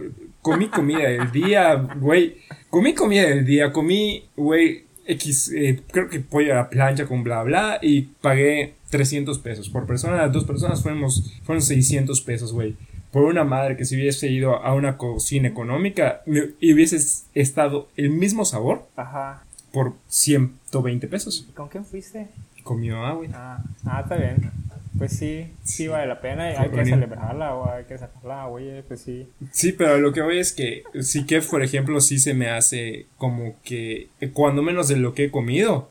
[0.43, 2.37] comí comida del día, güey,
[2.69, 7.25] comí comida del día, comí, güey, X, eh, creo que pollo a la plancha con
[7.25, 12.53] bla bla y pagué 300 pesos por persona, las dos personas fuimos, fueron 600 pesos,
[12.53, 12.77] güey.
[13.13, 16.23] Por una madre que si hubiese ido a una cocina económica
[16.61, 19.43] y hubiese estado el mismo sabor, Ajá.
[19.73, 21.47] por 120 pesos.
[21.55, 22.29] ¿Con quién fuiste?
[22.65, 23.31] Con mi mamá, güey.
[23.33, 24.51] Ah, ah, está bien.
[24.99, 28.83] Pues sí, sí vale la pena y hay que celebrarla o hay que sacarla, oye,
[28.83, 29.29] pues sí.
[29.53, 33.07] Sí, pero lo que voy es que sí que, por ejemplo, sí se me hace
[33.17, 35.91] como que cuando menos de lo que he comido,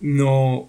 [0.00, 0.68] no...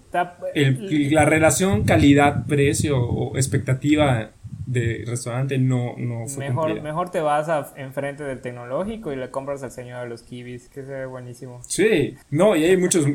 [0.52, 4.30] la relación calidad-precio o expectativa
[4.66, 9.30] de restaurante no, no fue mejor, mejor te vas a, enfrente del tecnológico y le
[9.30, 11.60] compras al señor de los kibis, que se ve buenísimo.
[11.66, 13.06] Sí, no, y hay muchos,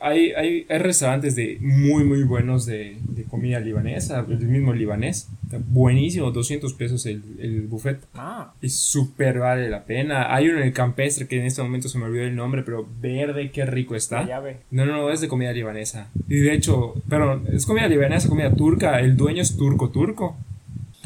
[0.00, 5.28] hay, hay, hay restaurantes de muy, muy buenos de, de, comida libanesa, el mismo libanés,
[5.68, 8.00] buenísimo, 200 pesos el, el buffet.
[8.14, 8.52] Ah.
[8.60, 10.34] Y súper vale la pena.
[10.34, 12.86] Hay uno en el campestre que en este momento se me olvidó el nombre, pero
[13.00, 14.26] verde, qué rico está.
[14.70, 16.10] No, no, no, es de comida libanesa.
[16.28, 20.36] Y de hecho, pero es comida libanesa, comida turca, el dueño es turco, turco.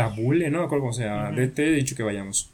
[0.08, 0.68] Tabule, ¿no?
[0.68, 1.32] cómo se llama.
[1.34, 2.50] Te he dicho que vayamos.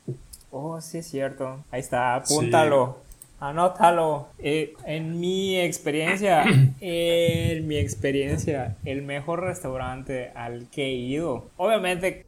[0.51, 1.65] Oh, sí es cierto.
[1.71, 2.99] Ahí está, apúntalo.
[3.41, 4.29] Anótalo.
[4.39, 6.45] Eh, en mi experiencia,
[6.81, 12.26] en mi experiencia, el mejor restaurante al que he ido, obviamente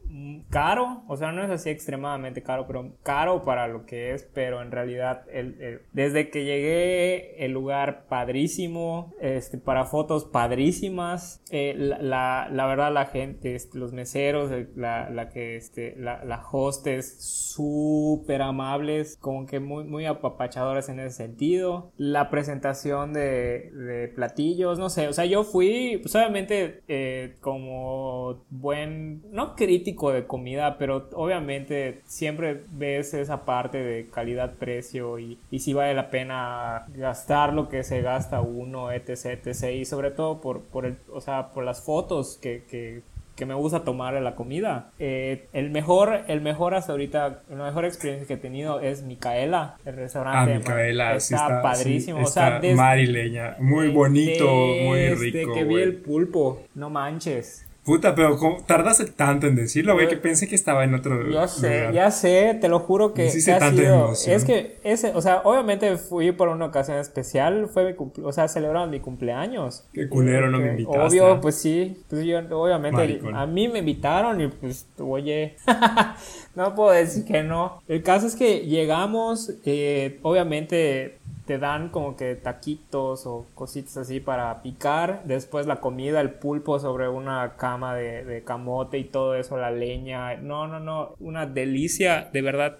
[0.49, 4.61] caro, o sea, no es así extremadamente caro, pero caro para lo que es, pero
[4.61, 12.49] en realidad el, desde que llegué el lugar padrísimo, este, para fotos padrísimas, eh, la,
[12.51, 17.17] la, verdad la gente, este, los meseros, la, la que, este, la, la hostes
[17.53, 24.79] súper amables, como que muy, muy apapachadores en ese sentido, la presentación de, de platillos,
[24.79, 30.77] no sé, o sea, yo fui, pues obviamente eh, como buen, no crítico de comida,
[30.77, 37.53] pero obviamente siempre ves esa parte de calidad-precio y, y si vale la pena gastar
[37.53, 41.49] lo que se gasta uno, etc, etc, y sobre todo por, por, el, o sea,
[41.49, 43.01] por las fotos que, que
[43.39, 44.91] que me gusta tomar la comida.
[44.99, 49.77] Eh, el mejor, el mejor hasta ahorita, la mejor experiencia que he tenido es Micaela,
[49.85, 50.55] el restaurante.
[50.55, 52.21] Ah, Micaela, está, padrísimo.
[52.21, 55.37] o sea, marileña, muy bonito, muy rico.
[55.37, 57.65] Desde que vi el pulpo, no manches.
[57.89, 61.27] Puta, pero tardaste tanto en decirlo, güey, que pensé que estaba en otro.
[61.27, 63.31] Ya sé, ya sé, te lo juro que.
[63.31, 67.85] Sí, ha sido, es que ese, o sea, obviamente fui por una ocasión especial, fue
[67.85, 69.87] mi cumple, o sea, celebraron mi cumpleaños.
[69.91, 70.99] Qué culero, no me invitaste.
[70.99, 75.55] Obvio, pues sí, pues yo, obviamente, a mí me invitaron y pues, oye,
[76.55, 77.81] no puedo decir que no.
[77.87, 81.17] El caso es que llegamos, eh, obviamente
[81.49, 85.23] te dan como que taquitos o cositas así para picar.
[85.25, 90.35] Después la comida, el pulpo sobre una cama de, camote y todo eso, la leña.
[90.35, 92.29] No, no, no, una delicia.
[92.31, 92.77] De verdad,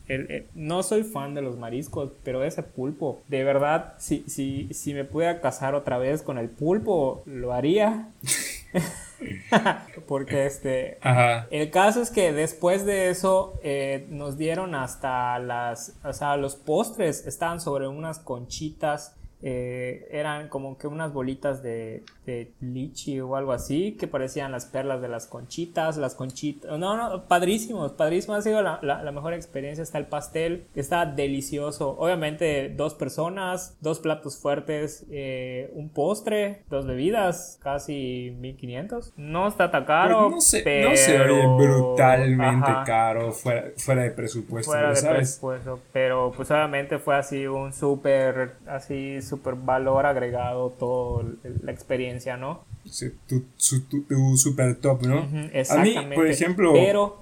[0.54, 5.04] no soy fan de los mariscos, pero ese pulpo, de verdad, si, si, si me
[5.04, 8.10] pudiera casar otra vez con el pulpo, lo haría.
[10.08, 11.00] Porque este.
[11.52, 15.98] El caso es que después de eso eh, nos dieron hasta las.
[16.04, 22.04] O sea, los postres estaban sobre unas conchitas eh, eran como que unas bolitas de,
[22.26, 26.98] de, lichi o algo así que parecían las perlas de las conchitas, las conchitas, no,
[26.98, 32.68] no, padrísimos, padrísimos, ha sido la, la, mejor experiencia, está el pastel, está delicioso, obviamente
[32.76, 39.86] dos personas, dos platos fuertes, eh, un postre, dos bebidas, casi 1500, no está tan
[39.86, 40.90] caro, pues no sé, pero...
[40.90, 47.16] no se brutalmente caro, fuera, fuera de presupuesto, fuera de presupuesto, pero pues obviamente fue
[47.16, 51.24] así un súper, así súper valor agregado toda
[51.64, 52.66] la experiencia, ¿no?
[52.86, 53.46] Sí, tu,
[54.38, 55.20] super top, ¿no?
[55.54, 56.00] exactamente.
[56.00, 56.74] A mí, por ejemplo...
[56.74, 57.20] Pero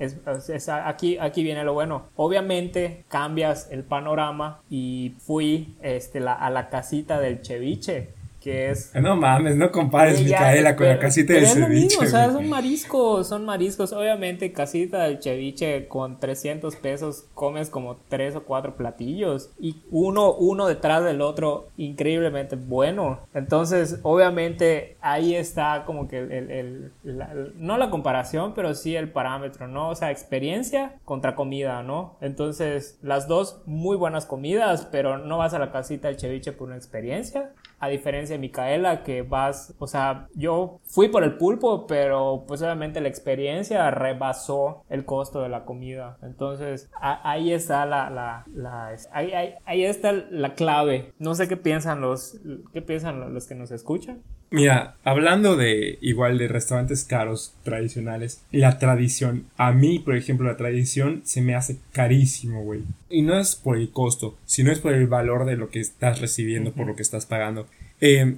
[0.86, 2.08] aquí, aquí viene lo bueno.
[2.16, 8.94] Obviamente cambias el panorama y fui este, a la casita del ceviche es...
[8.96, 11.98] No mames, no compares Micaela con la casita del ceviche.
[12.00, 13.94] o sea, son mariscos, son mariscos.
[13.94, 20.34] Obviamente, casita del ceviche con 300 pesos comes como 3 o 4 platillos y uno,
[20.34, 23.20] uno detrás del otro increíblemente bueno.
[23.34, 26.92] Entonces, obviamente, ahí está como que el,
[27.56, 29.90] no la comparación, pero sí el parámetro, ¿no?
[29.90, 32.18] O sea, experiencia contra comida, ¿no?
[32.22, 36.68] Entonces, las dos muy buenas comidas, pero no vas a la casita del ceviche por
[36.68, 41.86] una experiencia a diferencia de Micaela, que vas, o sea, yo fui por el pulpo,
[41.88, 46.18] pero pues obviamente la experiencia rebasó el costo de la comida.
[46.22, 51.14] Entonces, ahí está la, la, la ahí, ahí, está la clave.
[51.20, 52.40] No sé qué piensan los,
[52.74, 54.24] qué piensan los que nos escuchan.
[54.50, 60.56] Mira, hablando de igual de restaurantes caros tradicionales, la tradición, a mí, por ejemplo, la
[60.56, 62.82] tradición se me hace carísimo, güey.
[63.10, 66.22] Y no es por el costo, sino es por el valor de lo que estás
[66.22, 67.68] recibiendo, por lo que estás pagando.
[68.00, 68.36] Eh,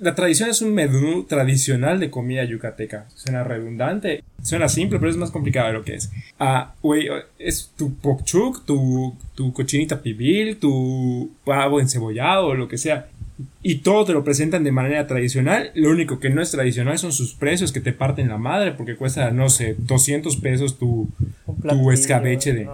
[0.00, 3.06] la tradición es un menú tradicional de comida yucateca.
[3.14, 6.10] Suena redundante, suena simple, pero es más complicado de lo que es.
[6.38, 7.08] Ah, güey,
[7.38, 13.08] es tu pokchuk, tu, tu cochinita pibil, tu pavo encebollado o lo que sea
[13.62, 15.70] y todo te lo presentan de manera tradicional.
[15.74, 18.96] Lo único que no es tradicional son sus precios que te parten la madre porque
[18.96, 21.08] cuesta, no sé, 200 pesos tu,
[21.68, 22.68] tu escabeche de...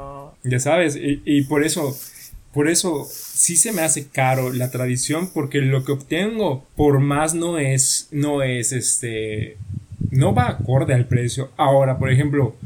[0.47, 1.97] Ya sabes, y, y, por eso,
[2.53, 7.35] por eso sí se me hace caro la tradición porque lo que obtengo por más
[7.35, 9.57] no es, no es este,
[10.11, 11.51] no va acorde al precio.
[11.57, 12.57] Ahora, por ejemplo,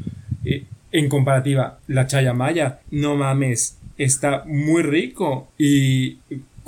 [0.43, 6.17] eh, en comparativa, la chayamaya, no mames, está muy rico y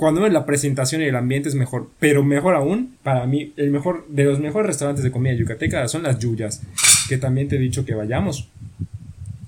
[0.02, 4.04] cuando la presentación y el ambiente es mejor, pero mejor aún, para mí, el mejor
[4.08, 6.60] de los mejores restaurantes de comida yucateca son las yuyas,
[7.08, 8.48] que también te he dicho que vayamos.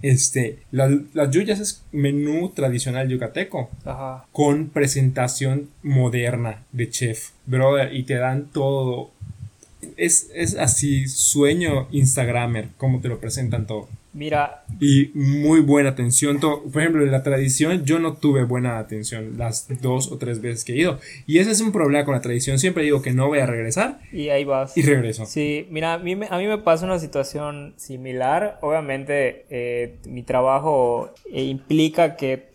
[0.00, 3.68] Este, las, las yuyas es menú tradicional yucateco.
[3.84, 4.26] Ajá.
[4.30, 9.10] Con presentación moderna de chef, brother, y te dan todo.
[9.96, 13.88] Es, es así, sueño Instagramer, como te lo presentan todo.
[14.14, 14.64] Mira.
[14.80, 16.38] Y muy buena atención.
[16.40, 20.64] Por ejemplo, en la tradición yo no tuve buena atención las dos o tres veces
[20.64, 21.00] que he ido.
[21.26, 22.58] Y ese es un problema con la tradición.
[22.58, 23.98] Siempre digo que no voy a regresar.
[24.12, 24.76] Y ahí vas.
[24.76, 25.26] Y regreso.
[25.26, 28.58] Sí, mira, a mí, me, a mí me pasa una situación similar.
[28.62, 32.54] Obviamente eh, mi trabajo eh, implica que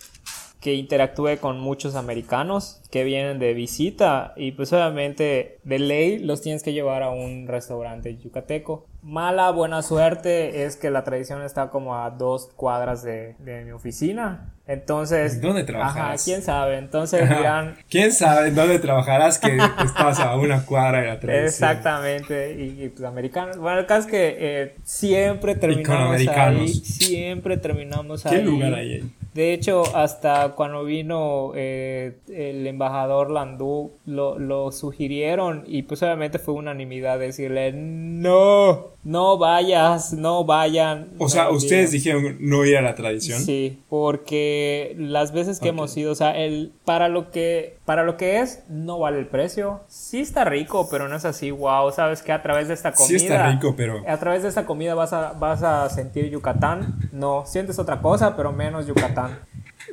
[0.60, 6.42] que interactúe con muchos americanos que vienen de visita y pues obviamente de ley los
[6.42, 8.86] tienes que llevar a un restaurante yucateco.
[9.02, 13.72] Mala buena suerte es que la tradición está como a dos cuadras de, de mi
[13.72, 14.54] oficina.
[14.68, 15.42] Entonces...
[15.42, 15.98] ¿Dónde trabajas?
[15.98, 16.78] Ajá, quién sabe.
[16.78, 17.78] Entonces dirán...
[17.90, 21.46] ¿Quién sabe dónde trabajarás que estás a una cuadra de la tradición?
[21.46, 22.54] Exactamente.
[22.54, 23.58] Y, pues americanos...
[23.58, 26.68] Bueno, el caso es que eh, siempre terminamos ahí.
[26.68, 28.38] Siempre terminamos ahí.
[28.38, 29.12] ¿Qué lugar hay ahí?
[29.34, 36.40] De hecho, hasta cuando vino eh, el embajador Landú, lo, lo, sugirieron y pues obviamente
[36.40, 41.10] fue unanimidad decirle, no, no vayas, no vayan.
[41.20, 43.40] O sea, ustedes dijeron no ir a la tradición.
[43.40, 48.18] Sí, porque las veces que hemos ido, o sea, el, para, lo que, para lo
[48.18, 49.82] que es, no vale el precio.
[49.88, 53.20] Sí está rico, pero no es así, wow, sabes que a través de esta comida...
[53.20, 54.02] Sí está rico, pero...
[54.08, 57.10] A través de esta comida vas a, vas a sentir Yucatán.
[57.12, 59.19] No, sientes otra cosa, pero menos Yucatán.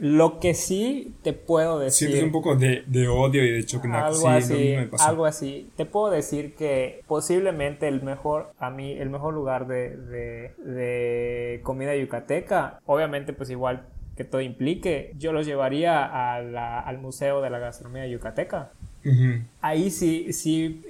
[0.01, 2.09] Lo que sí te puedo decir.
[2.09, 3.89] Sientes un poco de, de odio y de choque.
[3.89, 5.71] Algo así, algo así.
[5.77, 11.61] Te puedo decir que posiblemente el mejor, a mí, el mejor lugar de, de, de
[11.63, 13.87] comida yucateca, obviamente pues igual
[14.17, 18.73] que todo implique, yo los llevaría a la, al Museo de la Gastronomía Yucateca.
[19.61, 20.83] Ahí sí, sí,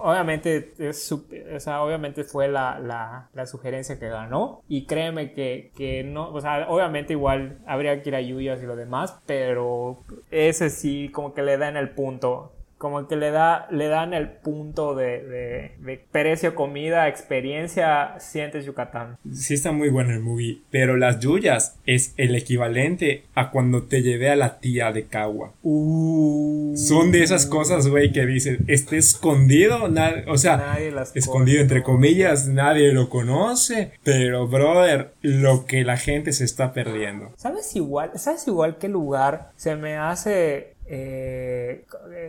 [0.00, 1.20] obviamente, es, o
[1.58, 4.62] sea, obviamente fue la, la, la, sugerencia que ganó.
[4.68, 8.66] Y créeme que, que, no, o sea, obviamente igual habría que ir a Yuyas y
[8.66, 13.30] lo demás, pero ese sí como que le da en el punto como que le
[13.30, 19.18] da le dan el punto de, de, de, precio, comida, experiencia, sientes Yucatán.
[19.32, 24.02] Sí está muy bueno el movie, pero las yuyas es el equivalente a cuando te
[24.02, 25.52] llevé a la tía de Cagua.
[25.62, 29.88] Uh, Son de esas cosas, güey, que dices, esté escondido,
[30.26, 30.76] o sea,
[31.14, 37.30] escondido entre comillas, nadie lo conoce, pero brother, lo que la gente se está perdiendo.
[37.36, 41.86] ¿Sabes igual, sabes igual qué lugar se me hace eh,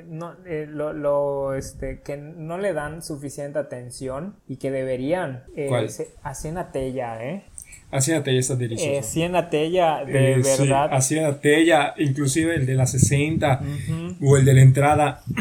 [0.08, 5.43] no, eh, lo, lo, este, que no le dan suficiente atención y que deberían.
[5.54, 5.89] Eh, ¿Cuál?
[6.23, 7.43] Hacienda Tella, ¿eh?
[7.91, 8.89] Hacienda Tella está delicioso.
[8.89, 10.89] Eh, Hacienda Tella, de Eh, sí, verdad.
[10.93, 13.62] Hacienda Tella, inclusive el de la 60
[14.21, 15.21] o el de la entrada.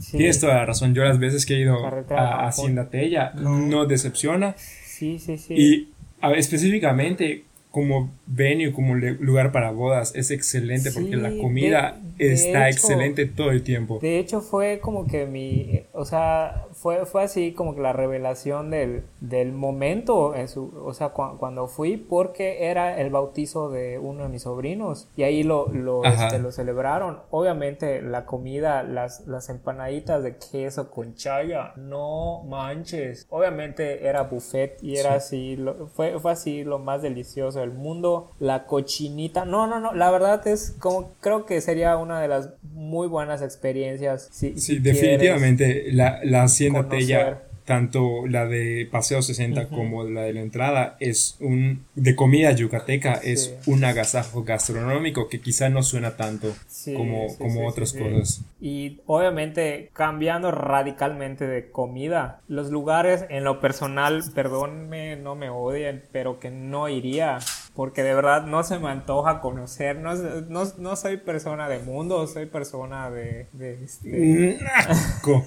[0.00, 0.18] Sí.
[0.18, 0.94] Tienes toda la razón.
[0.94, 2.16] Yo las veces que he ido a Japón.
[2.18, 4.54] Hacienda Tella no decepciona.
[4.56, 5.54] Sí, sí, sí.
[5.54, 5.88] Y
[6.20, 7.44] a específicamente
[7.76, 12.78] como venue, como lugar para bodas, es excelente porque la comida de- de está hecho-
[12.78, 13.98] excelente todo el tiempo.
[14.00, 18.70] De hecho fue como que mi, o sea, fue, fue así como que la revelación
[18.70, 23.98] del, del momento, en su, o sea, cua- cuando fui, porque era el bautizo de
[23.98, 27.18] uno de mis sobrinos y ahí lo, lo, este, lo celebraron.
[27.30, 33.26] Obviamente la comida, las, las empanaditas de queso con chaya, no manches.
[33.30, 38.30] Obviamente era buffet y era así, lo- fue, fue así lo más delicioso del mundo.
[38.38, 42.50] La cochinita, no, no, no, la verdad es como, creo que sería una de las
[42.74, 44.28] muy buenas experiencias.
[44.32, 45.00] Si, Sí, si quieres.
[45.00, 46.98] definitivamente la, la Conocer.
[46.98, 52.52] Tella, tanto la de Paseo 60 como la de la entrada, es un de comida
[52.52, 53.70] yucateca, es Sí.
[53.72, 58.42] un agasajo gastronómico que quizá no suena tanto Sí, como, sí, como otras cosas.
[58.60, 62.40] Y obviamente cambiando radicalmente de comida.
[62.46, 67.38] Los lugares en lo personal, perdónme, no me odien, pero que no iría.
[67.74, 69.98] Porque de verdad no se me antoja conocer.
[69.98, 73.48] No, no, no soy persona de mundo, soy persona de...
[73.52, 75.44] de este- Naco.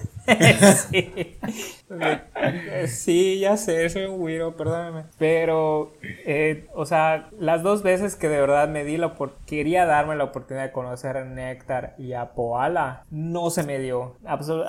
[0.89, 1.38] Sí.
[2.88, 5.06] Sí, ya sé, soy un güiro, perdóname.
[5.18, 5.94] Pero,
[6.26, 9.15] eh, o sea, las dos veces que de verdad me di la
[9.46, 14.17] quería darme la oportunidad de conocer a Néctar y a Poala, no se me dio.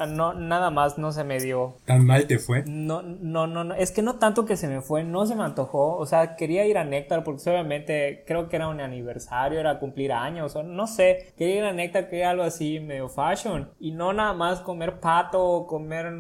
[0.08, 1.76] no, nada más no se me dio.
[1.84, 2.64] ¿Tan mal te fue?
[2.66, 3.74] No, no, no, no.
[3.74, 5.96] Es que no tanto que se me fue, no se me antojó.
[5.96, 10.12] O sea, quería ir a Néctar porque obviamente creo que era un aniversario, era cumplir
[10.12, 11.32] años, o no sé.
[11.36, 13.70] Quería ir a Néctar, quería algo así medio fashion.
[13.78, 16.12] Y no nada más comer pato, comer,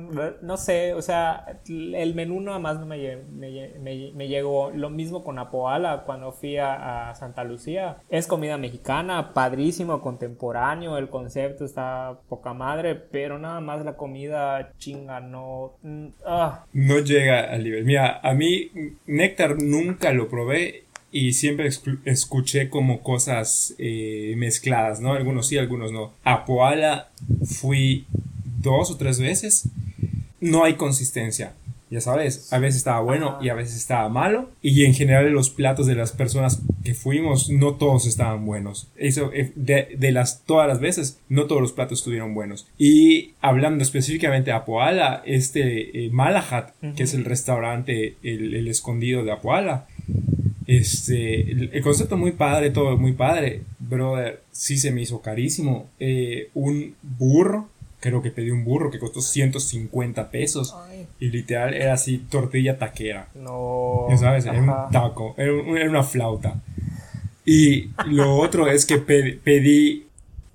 [0.42, 4.70] no sé, o sea, el menú nada más no me, me, llegó.
[4.70, 7.98] Lo mismo con Apoala cuando fui a, Santa Lucía.
[8.08, 14.72] Es comida mexicana, padrísimo, contemporáneo, el concepto está poca madre, pero nada más la comida
[14.78, 15.74] chinga, no...
[15.82, 16.64] Mm, ah.
[16.72, 17.84] No llega al nivel.
[17.84, 18.70] Mira, a mí
[19.06, 21.68] néctar nunca lo probé y siempre
[22.04, 25.12] escuché como cosas eh, mezcladas, ¿no?
[25.12, 26.12] Algunos sí, algunos no.
[26.24, 26.44] A
[27.44, 28.06] fui
[28.60, 29.68] dos o tres veces
[30.40, 31.54] no hay consistencia.
[31.90, 34.48] Ya sabes, a veces estaba bueno y a veces estaba malo.
[34.62, 38.88] Y en general los platos de las personas que fuimos, no todos estaban buenos.
[38.96, 42.68] Eso, eh, de, las, todas las veces, no todos los platos estuvieron buenos.
[42.78, 49.32] Y hablando específicamente de Apoala, este eh, Malahat, que es el restaurante, el, escondido de
[49.32, 49.88] Apoala,
[50.68, 53.62] este, el, concepto muy padre, todo muy padre.
[53.80, 55.88] Brother, sí se me hizo carísimo.
[55.98, 57.68] Eh, un burro
[58.00, 60.74] creo que pedí un burro que costó 150 pesos.
[61.18, 63.28] Y literal era así, tortilla taquera.
[63.34, 64.06] No.
[64.18, 64.46] ¿Sabes?
[64.46, 65.52] Era un taco, era,
[65.88, 66.60] una flauta.
[67.44, 70.06] Y lo otro es que pedí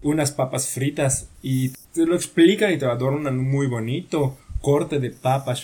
[0.02, 4.38] unas papas fritas y te lo explican y te adornan muy bonito.
[4.66, 5.64] Corte de papas.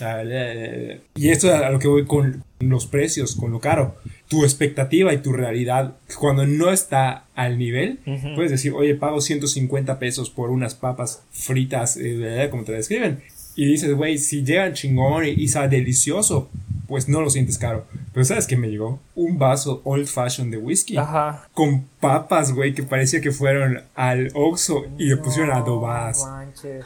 [1.15, 3.95] Y esto es a lo que voy con los precios, con lo caro
[4.31, 7.99] tu expectativa y tu realidad, cuando no está al nivel,
[8.33, 13.21] puedes decir, oye, pago 150 pesos por unas papas fritas, eh, como te describen.
[13.55, 16.49] Y dices, güey, si llegan chingón y, y sabe delicioso,
[16.87, 17.85] pues no lo sientes caro.
[18.13, 18.99] Pero ¿sabes qué me llegó?
[19.15, 20.97] Un vaso old fashion de whisky.
[20.97, 21.47] Ajá.
[21.53, 26.25] Con papas, güey, que parecía que fueron al Oxxo y le pusieron adobadas.
[26.25, 26.85] Manches.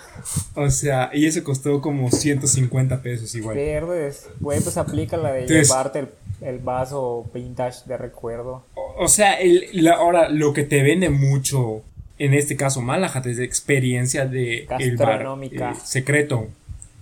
[0.53, 3.55] O sea, y eso costó como 150 pesos igual.
[3.55, 4.27] Verdes.
[4.39, 6.09] Güey, pues aplica la de llevarte el
[6.41, 8.63] el vaso vintage de recuerdo.
[8.97, 11.81] O, sea, el, ahora lo que te vende mucho,
[12.17, 15.55] en este caso Malajat, es de experiencia de gastronómica.
[15.55, 16.47] El bar, eh, secreto.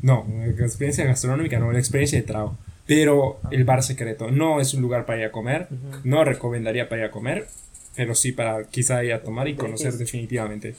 [0.02, 0.26] No,
[0.60, 2.58] experiencia gastronómica, no, la experiencia de trago.
[2.86, 5.68] Pero el bar secreto no es un lugar para ir a comer,
[6.04, 7.48] no recomendaría para ir a comer,
[7.96, 10.76] pero sí para quizá ir a tomar y conocer definitivamente.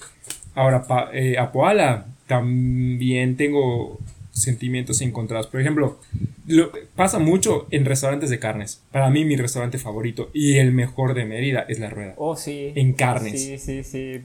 [0.54, 3.98] Ahora, eh, a Poala también tengo
[4.34, 5.46] sentimientos encontrados.
[5.46, 5.98] Por ejemplo,
[6.46, 8.82] lo, pasa mucho en restaurantes de carnes.
[8.90, 12.14] Para mí mi restaurante favorito y el mejor de Medida es La Rueda.
[12.16, 12.72] Oh, sí.
[12.74, 13.40] En carnes.
[13.40, 14.20] Sí, sí, sí.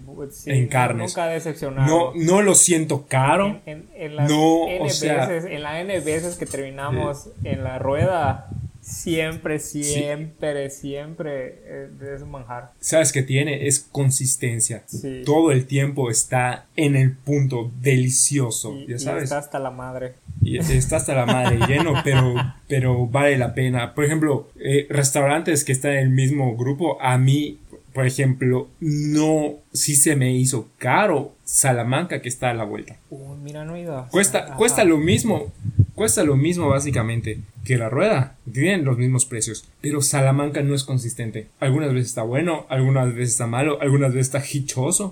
[0.47, 1.11] en carnes.
[1.11, 2.13] Nunca decepcionado.
[2.13, 3.61] No, no lo siento caro.
[3.65, 8.49] En, en, las no, N veces, en la N veces que terminamos en La Rueda
[8.89, 12.71] Siempre, siempre, siempre eh, es un manjar.
[12.79, 13.67] ¿Sabes qué tiene?
[13.67, 14.83] Es consistencia.
[15.25, 18.75] Todo el tiempo está en el punto delicioso.
[18.87, 19.25] ya sabes.
[19.25, 20.15] está hasta la madre.
[20.41, 22.33] Y está hasta la madre lleno, pero,
[22.67, 23.93] pero vale la pena.
[23.93, 27.59] Por ejemplo, eh, restaurantes que están en el mismo grupo, a mí,
[27.99, 32.95] por ejemplo, no, sí se me hizo caro Salamanca que está a la vuelta.
[33.43, 34.07] mira, no iba.
[34.07, 35.51] Cuesta, cuesta lo mismo,
[35.95, 38.37] cuesta lo mismo básicamente que la rueda.
[38.49, 39.67] Tienen los mismos precios.
[39.81, 41.49] Pero Salamanca no es consistente.
[41.59, 45.11] Algunas veces está bueno, algunas veces está malo, algunas veces está hichoso.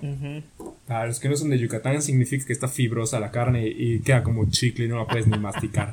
[0.88, 4.24] Para los que no son de Yucatán significa que está fibrosa la carne y queda
[4.24, 5.92] como chicle y no la puedes ni masticar.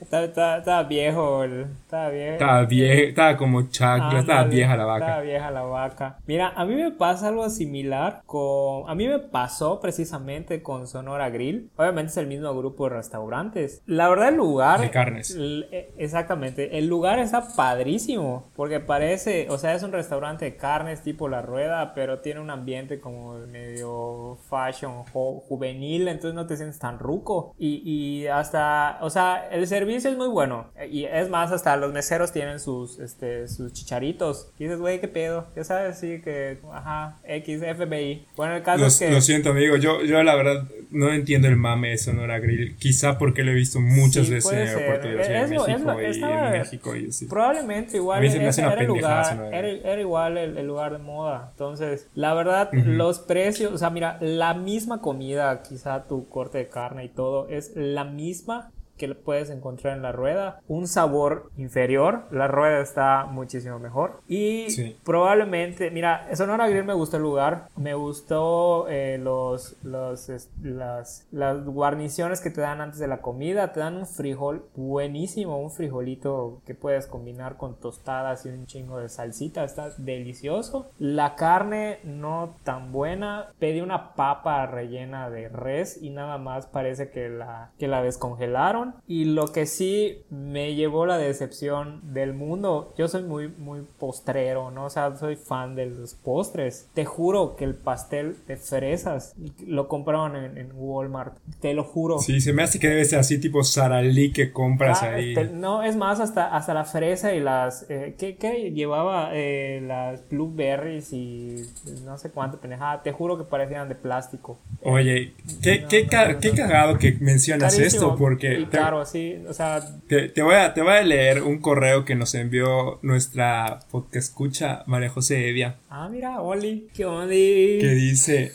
[0.00, 2.32] Estaba, viejo, estaba viejo.
[2.32, 5.04] Estaba viejo, estaba como chacla, estaba vieja la vaca.
[5.04, 6.18] Estaba vieja la vaca.
[6.26, 8.88] Mira, a mí me pasa algo similar con...
[8.88, 11.70] A mí me pasó precisamente con Sonora Grill.
[11.76, 13.82] Obviamente es el mismo grupo de restaurantes.
[13.86, 14.80] La verdad el lugar...
[14.80, 15.36] De carnes.
[15.38, 16.78] E, exactamente.
[16.78, 18.48] El lugar está padrísimo.
[18.56, 19.48] Porque parece...
[19.50, 23.34] O sea, es un restaurante de carnes tipo La Rueda, pero tiene un ambiente como
[23.34, 26.08] medio fashion, juvenil.
[26.08, 27.54] Entonces no te sientes tan ruco.
[27.58, 28.98] Y, y hasta...
[29.02, 30.70] O sea, el servicio es muy bueno.
[30.90, 34.52] Y es más, hasta los meseros tienen sus, este, sus chicharitos.
[34.58, 35.46] Y dices, güey, qué pedo.
[35.56, 38.26] Ya sabes, sí, que, ajá, X, FBI.
[38.36, 39.10] Bueno, el caso es que.
[39.10, 39.76] Lo siento, amigo.
[39.76, 42.76] Yo, yo la verdad no entiendo el mame de Sonora Grill.
[42.76, 46.00] Quizá porque lo he visto muchas veces en el aeropuerto de la Ciudad de México
[46.00, 47.26] y en México y así.
[47.26, 48.24] Probablemente igual.
[48.24, 51.48] era, el lugar, era, igual el, lugar de moda.
[51.52, 56.68] Entonces, la verdad, los precios, o sea, mira, la misma comida, quizá tu corte de
[56.68, 58.70] carne y todo, es la misma
[59.00, 60.60] que puedes encontrar en la rueda.
[60.68, 64.20] Un sabor inferior, la rueda está muchísimo mejor.
[64.28, 70.30] Y probablemente, mira, Sonora Grill me gustó el lugar, me gustó eh, los, los,
[70.62, 75.58] las, las guarniciones que te dan antes de la comida, te dan un frijol buenísimo,
[75.58, 80.90] un frijolito que puedes combinar con tostadas y un chingo de salsita, está delicioso.
[80.98, 87.08] La carne no tan buena, pedí una papa rellena de res y nada más parece
[87.08, 88.89] que la, que la descongelaron.
[89.06, 94.70] Y lo que sí me llevó la decepción del mundo, yo soy muy, muy postrero,
[94.70, 94.86] ¿no?
[94.86, 96.88] O sea, soy fan de los postres.
[96.94, 99.34] Te juro que el pastel de fresas
[99.66, 102.18] lo compraron en, Walmart, te lo juro.
[102.18, 105.34] Sí, se me hace que debe ser así tipo Saralí que compras ah, ahí.
[105.52, 107.86] no, es más, hasta, hasta la fresa y las...
[107.88, 109.30] Eh, ¿qué, ¿qué, llevaba?
[109.32, 111.66] Eh, las blueberries y
[112.04, 113.02] no sé cuánto pendejada.
[113.02, 114.58] Te juro que parecían de plástico.
[114.82, 116.06] Oye, qué, qué,
[116.40, 118.66] qué cagado que mencionas esto porque...
[118.70, 119.80] claro, sí, o sea...
[120.08, 124.82] Te, voy a, te voy a leer un correo que nos envió nuestra podcast escucha
[124.86, 125.76] María José Evia.
[125.88, 127.28] Ah, mira, Oli, qué onda.
[127.28, 128.52] Que dice,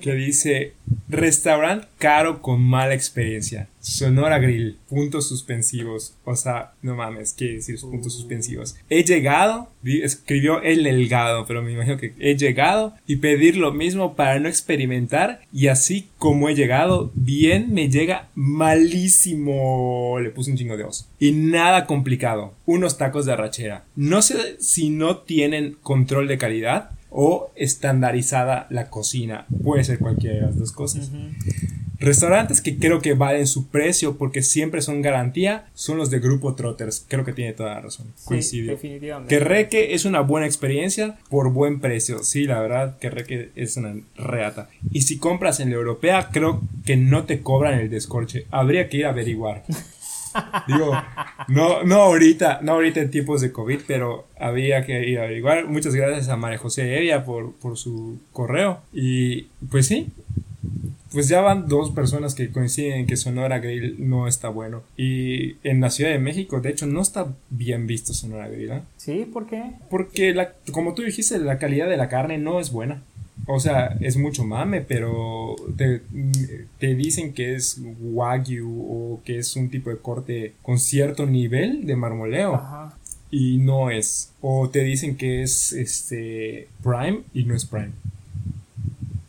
[0.00, 0.74] que dice,
[1.08, 3.68] restaurante caro con mala experiencia.
[3.86, 6.16] Sonora Grill, puntos suspensivos.
[6.24, 8.74] O sea, no mames, ¿qué decir puntos suspensivos?
[8.90, 14.16] He llegado, escribió el delgado, pero me imagino que he llegado y pedir lo mismo
[14.16, 20.18] para no experimentar y así como he llegado, bien me llega malísimo.
[20.20, 21.06] Le puse un chingo de oso.
[21.20, 22.54] Y nada complicado.
[22.66, 23.84] Unos tacos de arrachera.
[23.94, 29.46] No sé si no tienen control de calidad o estandarizada la cocina.
[29.62, 31.08] Puede ser cualquiera de las dos cosas.
[31.98, 36.54] Restaurantes que creo que valen su precio porque siempre son garantía son los de Grupo
[36.54, 37.04] Trotters.
[37.08, 38.06] Creo que tiene toda la razón.
[38.16, 39.34] Sí, definitivamente.
[39.34, 42.22] Que Reque es una buena experiencia por buen precio.
[42.22, 44.68] Sí, la verdad que Reque es una reata.
[44.90, 48.46] Y si compras en la europea, creo que no te cobran el descorche.
[48.50, 49.64] Habría que ir a averiguar.
[50.66, 50.92] Digo,
[51.48, 55.66] no, no ahorita, no ahorita en tiempos de COVID, pero había que ir a averiguar.
[55.66, 58.80] Muchas gracias a María José Evia por, por su correo.
[58.92, 60.08] Y pues sí,
[61.12, 64.82] pues ya van dos personas que coinciden en que Sonora Grill no está bueno.
[64.96, 68.70] Y en la Ciudad de México, de hecho, no está bien visto Sonora Grill.
[68.70, 68.82] ¿eh?
[68.96, 69.72] Sí, ¿por qué?
[69.88, 73.02] Porque, la, como tú dijiste, la calidad de la carne no es buena.
[73.46, 76.00] O sea, es mucho mame, pero te,
[76.94, 81.94] dicen que es wagyu o que es un tipo de corte con cierto nivel de
[81.94, 82.60] marmoleo.
[83.30, 84.32] Y no es.
[84.40, 87.92] O te dicen que es este prime y no es prime.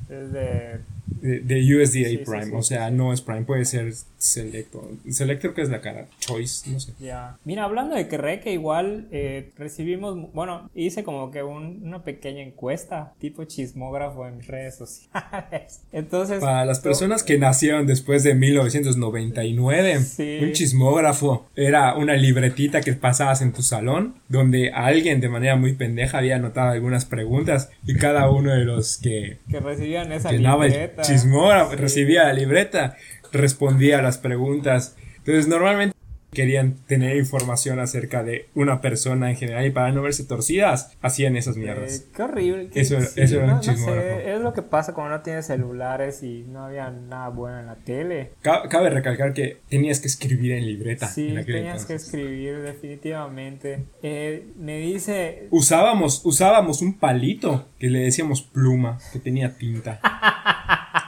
[0.10, 0.80] Es de
[1.22, 4.84] de, USDA Prime, o sea, no es Prime, puede ser Selector.
[5.10, 6.94] Selector que es la cara, Choice, no sé.
[7.00, 7.38] Ya.
[7.46, 13.14] Mira, hablando de que que igual eh, recibimos, bueno, hice como que una pequeña encuesta,
[13.20, 15.82] tipo chismógrafo en mis redes sociales.
[15.92, 16.40] Entonces...
[16.40, 20.00] Para las personas que nacieron después de 1999,
[20.42, 25.74] un chismógrafo era una libretita que pasabas en tu salón, donde alguien de manera muy
[25.74, 29.38] pendeja había anotado algunas preguntas y cada uno de los que...
[29.50, 32.96] Que recibían esa libreta chismógrafo, recibía la libreta,
[33.32, 34.96] respondía a las preguntas.
[35.18, 35.97] Entonces, normalmente
[36.32, 41.36] querían tener información acerca de una persona en general y para no verse torcidas, hacían
[41.36, 42.00] esas mierdas.
[42.00, 42.70] Eh, qué horrible.
[42.76, 44.20] eso, eso era un chismógrafo.
[44.20, 47.76] es lo que pasa cuando no tienes celulares y no había nada bueno en la
[47.76, 48.32] tele.
[48.42, 51.08] Cabe recalcar que tenías que escribir en libreta.
[51.08, 53.86] Sí, tenías que escribir definitivamente.
[54.04, 55.48] Eh, me dice...
[55.52, 60.00] Usábamos, usábamos un palito que le decíamos pluma, que tenía tinta.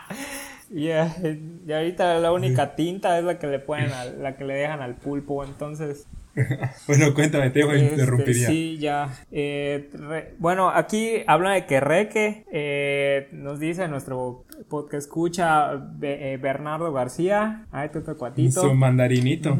[0.72, 3.89] Y, ahorita la única tinta es la que le ponen
[4.22, 6.07] la que le dejan al pulpo, entonces.
[6.88, 8.47] bueno, cuéntame, te este, interrumpiría.
[8.47, 9.09] Sí, ya.
[9.32, 9.89] Eh,
[10.38, 17.65] bueno, aquí habla de que Reque, eh, nos dice nuestro podcast escucha eh, Bernardo García,
[17.72, 18.61] ay, tu cuatito.
[18.61, 19.57] Su mandarinito.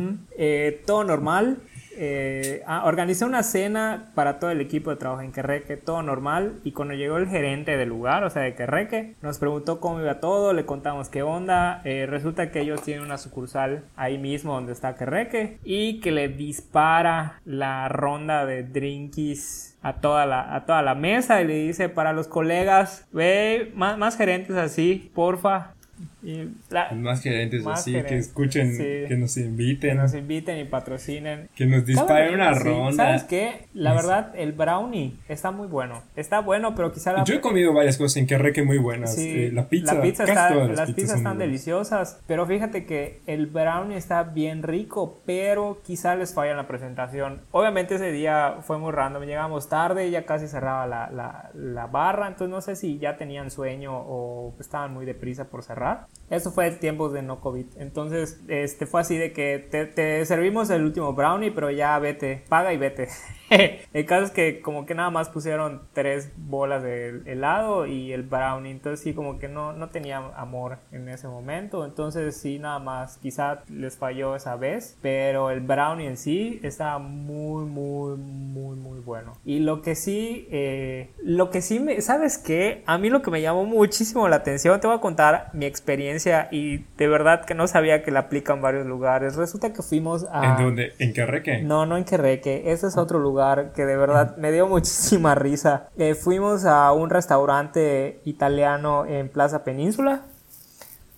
[0.86, 1.58] todo normal.
[2.02, 2.90] Eh, ah,
[3.26, 6.62] una cena para todo el equipo de trabajo en Querreque, todo normal.
[6.64, 10.22] Y cuando llegó el gerente del lugar, o sea, de Querreque, nos preguntó cómo iba
[10.22, 11.82] todo, le contamos qué onda.
[11.84, 16.30] Eh, resulta que ellos tienen una sucursal ahí mismo donde está Querreque y que le
[16.30, 21.90] dispara la ronda de drinkies a toda la, a toda la mesa y le dice
[21.90, 25.74] para los colegas, ve, más, más gerentes así, porfa,
[26.22, 26.50] y
[26.96, 29.92] más gerentes así, que escuchen, que nos inviten.
[29.92, 31.50] Que nos inviten y patrocinen.
[31.56, 32.92] Que nos disparen una ronda.
[32.94, 33.68] ¿Sabes qué?
[33.74, 36.04] La verdad, el brownie está muy bueno.
[36.16, 37.24] Está bueno, pero quizá la...
[37.24, 39.18] Yo he comido varias cosas en Querreque muy buenas.
[39.18, 42.20] Eh, la pizza, la pizza está, las, pizzas, están deliciosas.
[42.28, 47.42] Pero fíjate que el brownie está bien rico, pero quizá les falla en la presentación.
[47.52, 49.24] Obviamente ese día fue muy random.
[49.24, 52.28] Llegamos tarde, ya casi cerraba la, la, la barra.
[52.28, 56.09] Entonces no sé si ya tenían sueño o estaban muy deprisa por cerrar.
[56.30, 57.66] Eso fue tiempos de no COVID.
[57.78, 62.44] Entonces, este fue así de que te, te servimos el último brownie, pero ya vete,
[62.50, 63.10] paga y vete.
[63.94, 68.24] el caso es que como que nada más pusieron tres bolas de helado y el
[68.24, 72.80] brownie, entonces sí como que no, no tenía amor en ese momento, entonces sí nada
[72.80, 78.76] más quizá les falló esa vez, pero el brownie en sí estaba muy muy muy
[78.76, 79.34] muy bueno.
[79.46, 82.84] Y lo que sí, eh, lo que sí me, ¿sabes qué?
[82.86, 86.48] A mí lo que me llamó muchísimo la atención, te voy a contar mi experiencia
[86.52, 89.36] y de verdad que no sabía que la aplica en varios lugares.
[89.36, 90.58] Resulta que fuimos a...
[90.58, 90.94] ¿En dónde?
[91.00, 91.62] ¿En Querreque?
[91.64, 93.39] No, no en Querreque, ese es otro lugar
[93.74, 95.90] que de verdad me dio muchísima risa.
[95.98, 100.24] Eh, fuimos a un restaurante italiano en Plaza Península.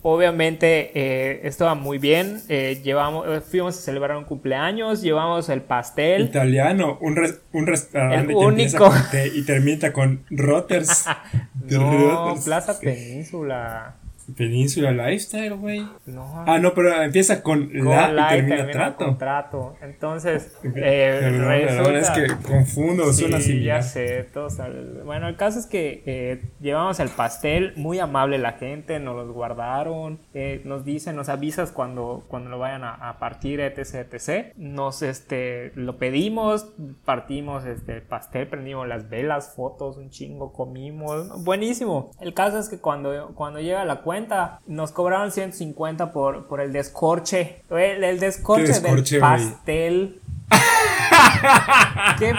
[0.04, 2.40] Obviamente eh, estaba muy bien.
[2.48, 6.22] Eh, llevamos, fuimos a celebrar un cumpleaños, llevamos el pastel.
[6.22, 7.16] Italiano, un,
[7.52, 8.90] un restaurante único.
[9.34, 11.04] y termina con Rotters.
[11.70, 14.01] no, Plaza Península.
[14.36, 15.86] Península Lifestyle, güey.
[16.06, 16.44] No.
[16.46, 19.16] Ah, no, pero empieza con, la, y termina, trato.
[19.16, 19.76] trato.
[19.82, 23.62] Entonces, eh, es que confundo, sí, así.
[23.62, 24.58] Ya sé, todos
[25.04, 29.32] Bueno, el caso es que eh, llevamos el pastel, muy amable la gente, nos los
[29.32, 34.52] guardaron, eh, nos dicen, nos avisas cuando, cuando lo vayan a, partir, etc, etc.
[34.56, 36.72] Nos, este, lo pedimos,
[37.04, 41.44] partimos este, el pastel, prendimos las velas, fotos, un chingo, comimos.
[41.44, 42.10] Buenísimo.
[42.20, 44.21] El caso es que cuando, cuando llega la cuenta,
[44.66, 47.62] nos cobraron 150 por, por el descorche.
[47.70, 50.20] El, descorche, del pastel.
[52.18, 52.34] ¡Qué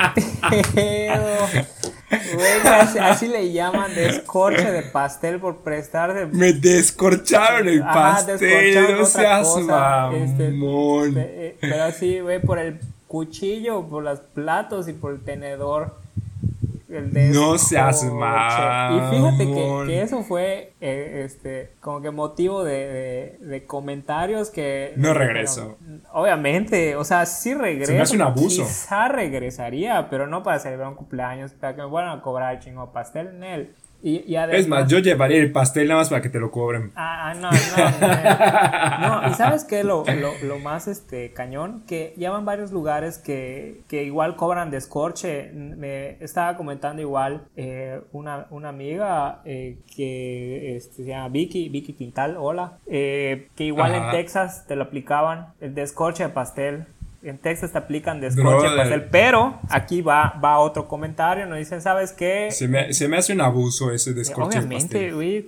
[0.74, 1.48] pedo!
[3.02, 6.28] así, le llaman descorche de pastel por prestarse.
[6.28, 9.48] Me descorcharon el pastel, no seas
[10.14, 10.52] este,
[11.16, 16.03] eh, pero así, güey, por el cuchillo, por los platos y por el tenedor
[17.02, 18.98] no seas mal.
[18.98, 24.94] Y fíjate que, eso fue eh, este como que motivo de, comentarios que...
[24.96, 25.78] No regreso.
[26.12, 27.92] obviamente, o sea, sí regreso.
[27.92, 28.64] Se me hace un abuso.
[28.64, 32.60] Quizá regresaría, pero no para celebrar un cumpleaños, para que me vuelvan a cobrar el
[32.62, 33.76] chingo pastel en él.
[34.06, 36.92] Y, es más, yo llevaría el pastel nada más para que te lo cobren.
[36.94, 37.50] Ah, ah no,
[39.10, 39.30] no, no.
[39.30, 40.04] y sabes qué, lo,
[40.44, 45.52] lo, más este cañón, que ya van varios lugares que, que igual cobran descorche.
[45.54, 51.94] Me estaba comentando igual eh, una, una, amiga eh, que este, se llama Vicky, Vicky
[51.94, 56.88] Quintal, hola, eh, que igual en Texas te lo aplicaban, el descorche de pastel
[57.24, 62.12] en Texas te aplican descorche pastel, pero aquí va, va otro comentario, nos dicen, ¿sabes
[62.12, 62.50] qué?
[62.52, 65.46] Se me, se me hace un abuso ese descorche Obviamente, güey,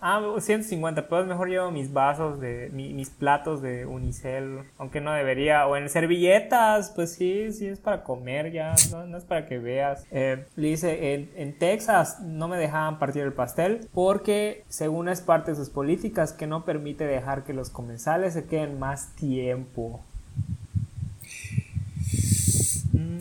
[0.00, 5.66] ah, 150 pesos, mejor llevo mis vasos, de mis platos de unicel, aunque no debería,
[5.66, 10.06] o en servilletas, pues sí, sí es para comer ya, no, es para que veas.
[10.10, 15.20] Eh, le dice, en, en Texas no me dejaban partir el pastel porque según es
[15.20, 20.00] parte de sus políticas que no permite dejar que los comensales se queden más tiempo.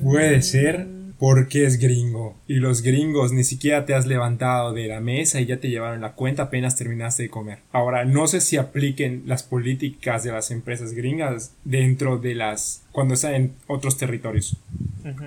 [0.01, 0.87] Puede ser
[1.19, 2.37] porque es gringo.
[2.47, 6.01] Y los gringos ni siquiera te has levantado de la mesa y ya te llevaron
[6.01, 7.59] la cuenta apenas terminaste de comer.
[7.73, 12.83] Ahora, no sé si apliquen las políticas de las empresas gringas dentro de las...
[12.93, 14.55] cuando están en otros territorios.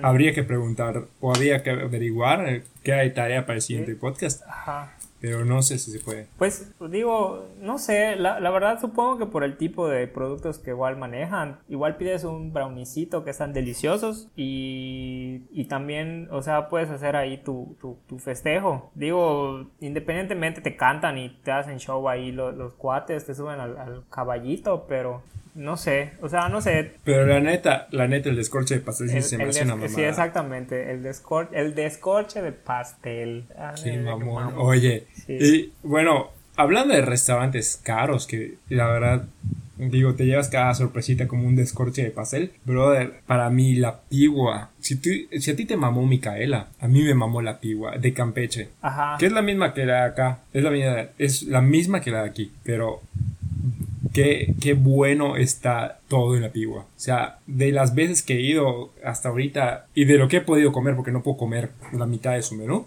[0.01, 4.41] Habría que preguntar, o habría que averiguar qué hay tarea para el siguiente podcast.
[4.47, 4.93] Ajá
[5.23, 6.27] pero no sé si se puede.
[6.37, 10.71] Pues digo, no sé, la, la, verdad supongo que por el tipo de productos que
[10.71, 16.89] igual manejan, igual pides un brownicito que están deliciosos y, y también, o sea, puedes
[16.89, 18.91] hacer ahí tu, tu, tu, festejo.
[18.95, 23.77] Digo, independientemente te cantan y te hacen show ahí los, los cuates, te suben al,
[23.77, 25.21] al caballito, pero
[25.55, 26.93] no sé, o sea, no sé.
[27.03, 29.93] Pero la neta, la neta, el descorche de pastel sí se me hace una mamada.
[29.93, 33.45] Sí, exactamente, el, descorche, el descorche de pastel.
[33.75, 34.53] sí, mamón.
[34.57, 39.25] Oye, y bueno, hablando de restaurantes caros, que la verdad,
[39.77, 42.53] digo, te llevas cada sorpresita como un descorche de pastel.
[42.65, 47.13] Brother, para mí la pigua, si, si a ti te mamó Micaela, a mí me
[47.13, 48.69] mamó la pigua de Campeche.
[48.81, 49.17] Ajá.
[49.19, 52.11] Que es la misma que la de acá, es la, misma, es la misma que
[52.11, 53.01] la de aquí, pero
[54.13, 56.81] qué, qué bueno está todo en la Pigua.
[56.81, 60.41] O sea, de las veces que he ido hasta ahorita y de lo que he
[60.41, 62.85] podido comer, porque no puedo comer la mitad de su menú,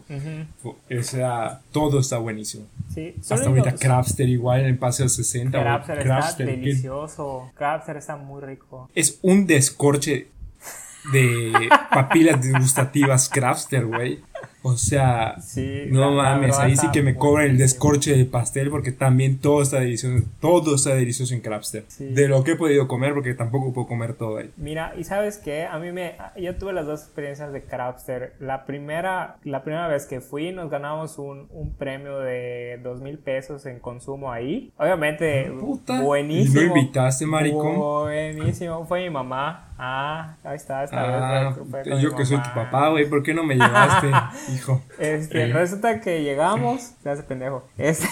[0.65, 2.65] o sea, todo está buenísimo.
[2.95, 5.61] Sí, hasta ahorita Crabster igual en el Paseo 60.
[5.61, 7.51] Crabster, está delicioso.
[7.55, 8.89] Crabster está muy rico.
[8.95, 10.29] Es un descorche
[11.13, 11.53] de
[11.91, 14.21] papilas degustativas Crabster, güey.
[14.73, 18.91] O sea, Sí, no mames, ahí sí que me cobran el descorche de pastel porque
[18.93, 21.85] también todo está delicioso, todo está delicioso en Crabster.
[21.89, 22.07] Sí.
[22.07, 24.51] De lo que he podido comer porque tampoco puedo comer todo ahí.
[24.57, 28.35] Mira, y sabes qué, a mí me, yo tuve las dos experiencias de Crabster.
[28.41, 33.19] La primera, la primera vez que fui nos ganamos un, un premio de dos mil
[33.19, 34.73] pesos en consumo ahí.
[34.79, 36.01] Obviamente, Puta.
[36.01, 36.61] buenísimo.
[36.61, 37.77] ¿Y no invitaste, maricón?
[37.77, 39.63] Buenísimo, fue mi mamá.
[39.79, 43.05] Ah, ahí está, esta Ah, vez fue- fue con yo que soy tu papá, güey,
[43.11, 44.07] ¿por qué no me llevaste,
[44.99, 47.65] Este, resulta que llegamos, se hace pendejo.
[47.77, 48.07] Este,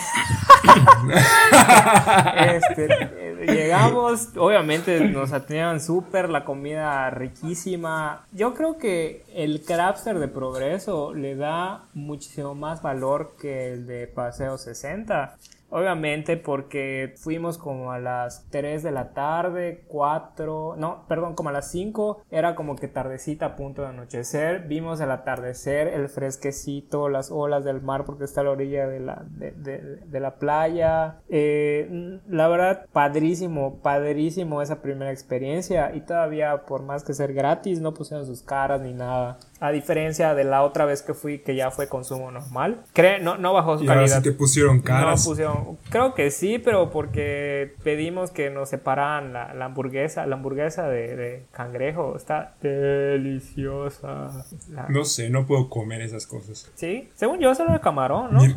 [2.57, 8.27] este, llegamos, obviamente nos atendían súper, la comida riquísima.
[8.33, 14.07] Yo creo que el Crabster de Progreso le da muchísimo más valor que el de
[14.07, 15.37] Paseo 60.
[15.77, 21.53] Obviamente porque fuimos como a las 3 de la tarde, 4, no, perdón, como a
[21.53, 27.09] las 5, era como que tardecita a punto de anochecer, vimos el atardecer, el fresquecito,
[27.09, 30.37] las olas del mar porque está a la orilla de la, de, de- de la
[30.37, 31.17] playa.
[31.29, 37.81] Eh, la verdad, padrísimo, padrísimo esa primera experiencia y todavía por más que ser gratis
[37.81, 39.39] no pusieron sus caras ni nada.
[39.61, 42.83] A diferencia de la otra vez que fui que ya fue consumo normal.
[42.93, 44.17] Cre no, no bajó su Y ahora calidad.
[44.19, 45.25] sí te pusieron No caras.
[45.25, 50.89] pusieron, creo que sí, pero porque pedimos que nos separaran la, la hamburguesa, la hamburguesa
[50.89, 54.45] de, de cangrejo, está deliciosa.
[54.71, 56.71] La- No sé, no puedo comer esas cosas.
[56.75, 58.43] Sí, según yo solo de camarón, ¿no?
[58.45, 58.57] Mi,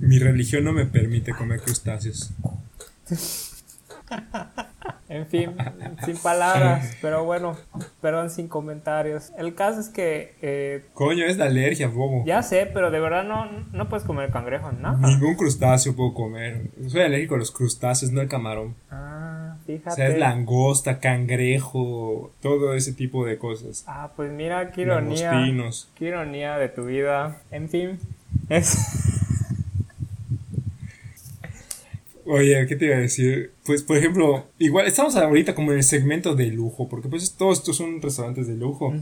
[0.00, 2.30] mi religión no me permite comer crustáceos.
[5.16, 5.56] En fin,
[6.04, 7.56] sin palabras, pero bueno,
[8.00, 9.32] perdón, sin comentarios.
[9.38, 12.22] El caso es que, eh, Coño, es de alergia, bobo.
[12.26, 14.96] ya sé, pero de verdad no, no puedes comer cangrejo, ¿no?
[14.98, 16.62] Ningún crustáceo puedo comer.
[16.88, 18.74] Soy alérgico a los crustáceos, no al camarón.
[18.90, 19.96] Ah, O fíjate.
[19.96, 23.84] sea, es langosta, cangrejo, todo ese tipo de cosas.
[23.86, 25.30] Ah, pues mira, qué ironía.
[25.32, 25.88] Langostinos.
[25.96, 27.38] Qué ironía de tu vida.
[27.50, 27.98] En fin,
[28.48, 29.12] es...
[32.26, 33.52] Oye, ¿qué te iba a decir?
[33.64, 37.58] Pues, por ejemplo, igual estamos ahorita como en el segmento de lujo, porque pues todos
[37.58, 38.92] estos son restaurantes de lujo.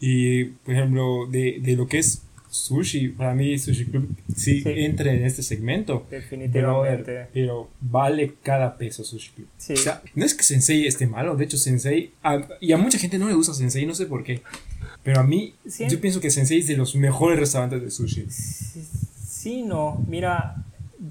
[0.00, 4.68] Y, por ejemplo, de, de lo que es sushi, para mí Sushi Club sí, Sí.
[4.76, 6.06] entra en este segmento.
[6.10, 7.28] Definitivamente.
[7.32, 9.48] Pero vale cada peso Sushi Club.
[9.56, 9.72] Sí.
[9.72, 12.98] O sea, no es que Sensei esté malo, de hecho Sensei, a- y a mucha
[12.98, 14.42] gente no le gusta Sensei, no sé por qué.
[15.02, 15.84] Pero a mí, Sí.
[15.88, 18.26] yo pienso que Sensei es de los mejores restaurantes de sushi.
[18.28, 20.56] Sí, no, mira,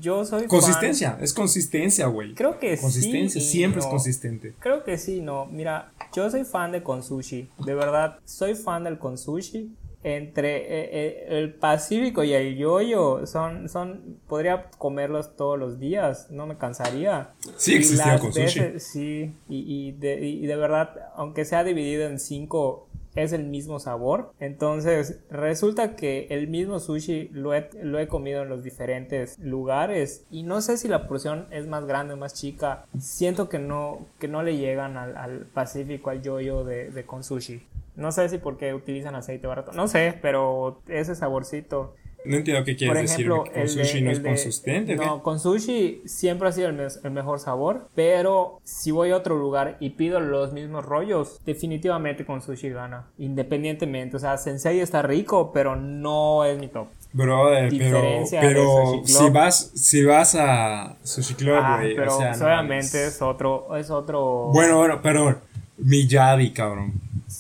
[0.02, 2.34] yo soy fan- Consistencia, es consistencia, güey.
[2.34, 3.48] Creo que Consistencia, sí.
[3.48, 4.54] y siempre es consistente.
[4.60, 5.46] Creo que sí, no.
[5.46, 7.48] Mira, yo soy fan de Konsushi.
[7.66, 9.76] De verdad, soy fan del Konsushi.
[10.04, 16.26] Entre eh, eh, el Pacífico y el Yoyo son, son, podría comerlos todos los días,
[16.32, 17.30] no me cansaría.
[17.56, 18.60] Sí existía Konsushi.
[18.62, 23.46] veces- sí, y, y de, y de verdad, aunque sea dividido en cinco, es el
[23.46, 24.34] mismo sabor.
[24.40, 30.26] Entonces, resulta que el mismo sushi lo he, lo he comido en los diferentes lugares
[30.32, 32.86] y no sé si la porción es más grande o más chica.
[33.00, 37.64] Siento que no, que no le llegan al, Pacífico, al yoyo de, de con sushi.
[37.96, 41.96] No sé si porque utilizan aceite barato, no sé, pero ese saborcito.
[42.24, 43.54] No entiendo qué quieres Por ejemplo, decir.
[43.54, 44.96] ¿Que el con de- sushi no es de- consistente?
[44.98, 45.06] qué?
[45.06, 49.18] No, con sushi siempre ha sido el, mes- el mejor sabor, pero si voy a
[49.18, 54.18] otro lugar y pido los mismos rollos, definitivamente con sushi gana, independientemente.
[54.18, 56.88] O sea, Sensei está rico, pero no es mi top.
[57.14, 59.04] Brother, pero, Diferencia de pero Club.
[59.08, 63.16] si vas, si vas a Sushi Club, Ah, güey, pero o sea, no obviamente mames.
[63.16, 64.50] es otro, es otro.
[64.54, 65.40] Bueno, bueno, perdón.
[65.78, 66.94] Miyagi, cabrón.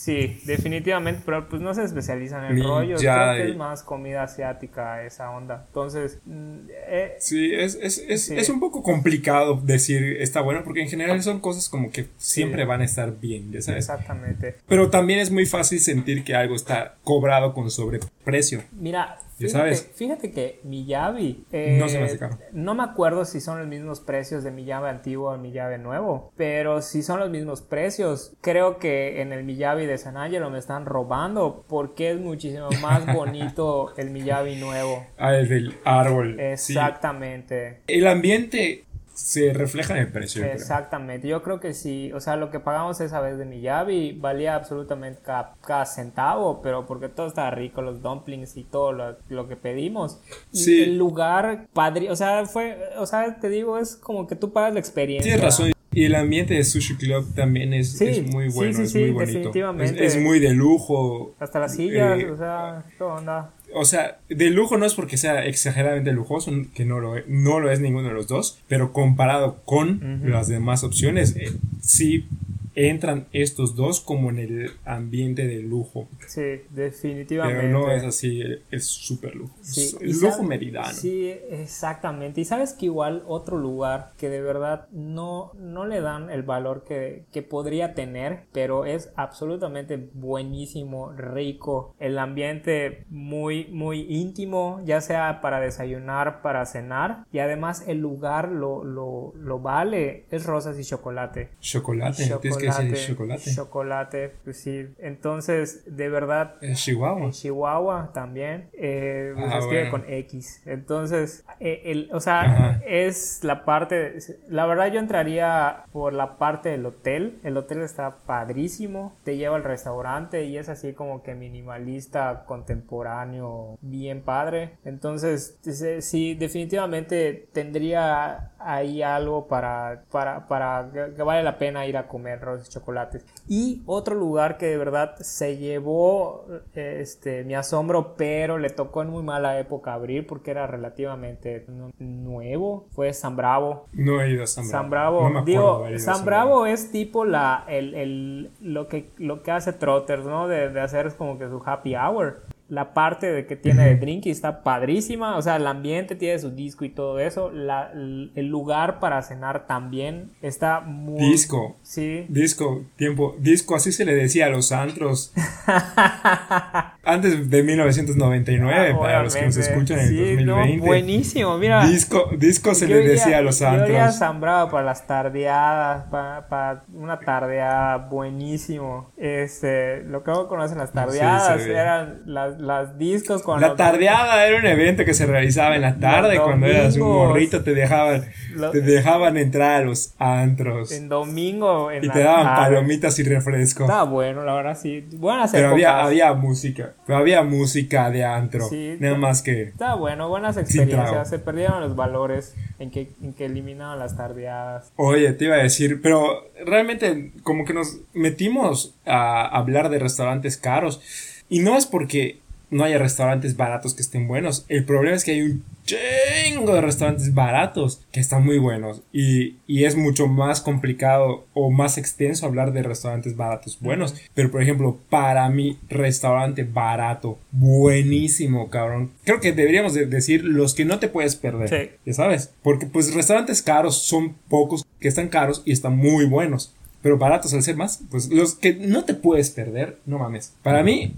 [0.03, 2.99] Sí, definitivamente, pero pues no se especializan en Mi rollos.
[3.03, 5.65] ya- Creo que es más comida asiática esa onda.
[5.67, 6.55] Entonces, mm,
[6.87, 8.35] eh, Sí, es, es, es, Sí.
[8.35, 12.65] es un poco complicado decir está bueno, porque en general son cosas como que siempre
[12.65, 13.87] van a estar bien, ya sabes.
[13.87, 14.55] exactamente.
[14.67, 18.63] Pero también es muy fácil sentir que algo está cobrado con sobreprecio.
[18.71, 19.91] Mira, Fíjate, sabes.
[19.95, 21.45] fíjate que Miyabi.
[21.51, 22.37] eh, No se me hace caro.
[22.51, 26.31] No me acuerdo si son los mismos precios de Miyabi antiguo o Miyabi nuevo.
[26.37, 30.59] Pero si son los mismos precios, creo que en el Miyabi de San Angelo me
[30.59, 31.65] están robando.
[31.67, 35.05] Porque es muchísimo más bonito el Miyabi nuevo.
[35.17, 36.35] Ah, el del árbol.
[36.55, 36.73] sí.
[36.73, 37.81] Exactamente.
[37.87, 38.85] El ambiente
[39.21, 40.41] se refleja en el precio.
[40.41, 40.55] yo creo.
[40.57, 44.55] Exactamente, yo creo que sí, o sea, lo que pagamos esa vez de Miyabi valía
[44.55, 49.47] absolutamente cada, cada centavo, pero porque todo estaba rico, los dumplings y todo lo, lo
[49.47, 50.19] que pedimos.
[50.51, 50.83] Y Sí.
[50.83, 54.73] el lugar padre, o sea, fue, o sea, te digo, es como que tú pagas
[54.73, 55.31] la experiencia.
[55.31, 55.71] Tienes razón.
[55.93, 58.99] Y el ambiente de Sushi Club también es, Sí, es muy bueno, sí, es sí,
[58.99, 59.31] muy bonito.
[59.33, 60.05] definitivamente.
[60.05, 61.35] Es, es muy de lujo.
[61.37, 63.53] Hasta las sillas, Eh, o sea, todo onda.
[63.73, 67.71] O sea, de lujo no es porque sea exageradamente lujoso, que no lo, no lo
[67.71, 71.51] es ninguno de los dos, pero comparado con las demás opciones, eh,
[71.81, 72.27] sí
[72.75, 76.07] entran estos dos como en el ambiente de lujo.
[76.27, 77.61] Sí, definitivamente.
[77.61, 79.55] Pero no es así, es súper lujo.
[79.61, 80.93] Sí, y lujo meridano.
[80.93, 82.41] Sí, exactamente.
[82.41, 86.83] Y sabes que igual otro lugar que de verdad no, no le dan el valor
[86.83, 91.95] que, que podría tener, pero es absolutamente buenísimo, rico.
[91.99, 97.25] El ambiente muy, muy íntimo, ya sea para desayunar, para cenar.
[97.31, 100.25] Y además el lugar lo, lo, lo vale.
[100.31, 101.49] Es rosas y chocolate.
[101.59, 103.55] Chocolate, tienes que chocolate.
[103.55, 104.87] Chocolate, pues sí.
[104.99, 107.23] Entonces, de verdad, Es Chihuahua.
[107.25, 108.69] en Chihuahua también.
[108.73, 110.05] Eh, pues Ah, se escribe bueno.
[110.05, 110.61] con X.
[110.65, 112.81] Entonces, eh, el, o sea, Ajá.
[112.85, 114.17] es la parte.
[114.49, 117.39] La verdad, yo entraría por la parte del hotel.
[117.43, 119.15] El hotel está padrísimo.
[119.23, 124.77] Te lleva al restaurante y es así como que minimalista, contemporáneo, bien padre.
[124.85, 125.57] Entonces,
[126.01, 132.39] sí, definitivamente tendría ahí algo para, para, para que- vale la pena ir a comer
[132.41, 133.25] rosas y chocolates.
[133.47, 136.45] Y otro lugar que de verdad se llevó
[136.75, 141.91] este, mi asombro, pero le tocó en muy mala época abrir porque era relativamente nu-
[141.99, 143.85] nuevo, fue San Bravo.
[143.93, 144.71] No he ido a San Bravo.
[144.81, 149.51] San Bravo, No digo, San Bravo es tipo la, el, el- lo, que, lo que
[149.51, 150.47] hace Trotters, ¿no?
[150.47, 152.41] De, de hacer como que su happy hour.
[152.71, 156.51] La parte de que tiene de drinking está padrísima, o sea, el ambiente tiene su
[156.51, 157.51] disco y todo eso.
[157.51, 161.19] La- el el lugar para cenar también está muy...
[161.19, 161.75] Disco.
[161.83, 162.25] Sí.
[162.29, 165.33] Disco, tiempo, disco, así se le decía a los antros.
[167.03, 170.85] Antes de 1999, para los que nos escuchan en el Sí, no, 2020.
[170.87, 171.83] buenísimo, mira.
[171.87, 174.15] Disco, disco se Yo le iría- decía a los Yo antros.
[174.15, 179.11] San Bravo para las tardeadas, para, para una tardeada buenísimo.
[179.17, 183.77] Este, lo que no conocen las tardeadas Sí, eran las, las discos con La los-
[183.77, 187.63] tardeada era un evento que se realizaba en la tarde Los cuando eras un morrito
[187.63, 192.19] te dejaban Lo- te dejaban entrar a los antros en domingo en y la te
[192.19, 192.75] daban tarde.
[192.75, 193.83] palomitas y refresco.
[193.85, 195.07] Estaba bueno, la verdad sí.
[195.13, 199.95] Buenas Pero había, había música, pero había música de antro, Sí, nada más que Estaba
[199.95, 201.29] bueno, buenas experiencias.
[201.29, 204.91] Se perdieron los valores en que, en que eliminaban las tardeadas.
[204.95, 210.57] Oye, te iba a decir, pero realmente como que nos metimos a hablar de restaurantes
[210.57, 211.01] caros
[211.49, 212.39] y no es porque
[212.71, 216.81] no haya restaurantes baratos que estén buenos, el problema es que hay un chingo de
[216.81, 222.45] restaurantes baratos que están muy buenos y, y es mucho más complicado o más extenso
[222.45, 229.11] hablar de restaurantes baratos buenos, pero por ejemplo, para mí restaurante barato, buenísimo, cabrón.
[229.23, 231.69] Creo que deberíamos de decir los que no te puedes perder.
[231.69, 231.95] Sí.
[232.05, 236.73] Ya sabes, porque pues restaurantes caros son pocos que están caros y están muy buenos.
[237.01, 240.53] Pero baratos al ser más, pues los que no te puedes perder, no mames.
[240.61, 241.15] Para mí,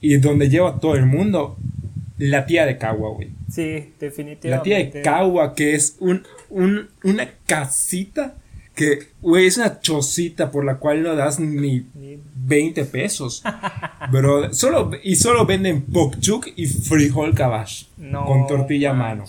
[0.00, 1.56] y donde lleva todo el mundo,
[2.18, 3.28] la tía de Cagua, güey.
[3.50, 4.48] Sí, definitivamente.
[4.50, 8.36] La tía de Cagua, que es un, un- una casita
[8.80, 13.42] que, güey, es una chocita por la cual no das ni Ni- 20 pesos.
[14.10, 17.84] Bro, solo, y solo venden pokchuk y frijol cabash.
[17.98, 19.24] No con tortilla a mano.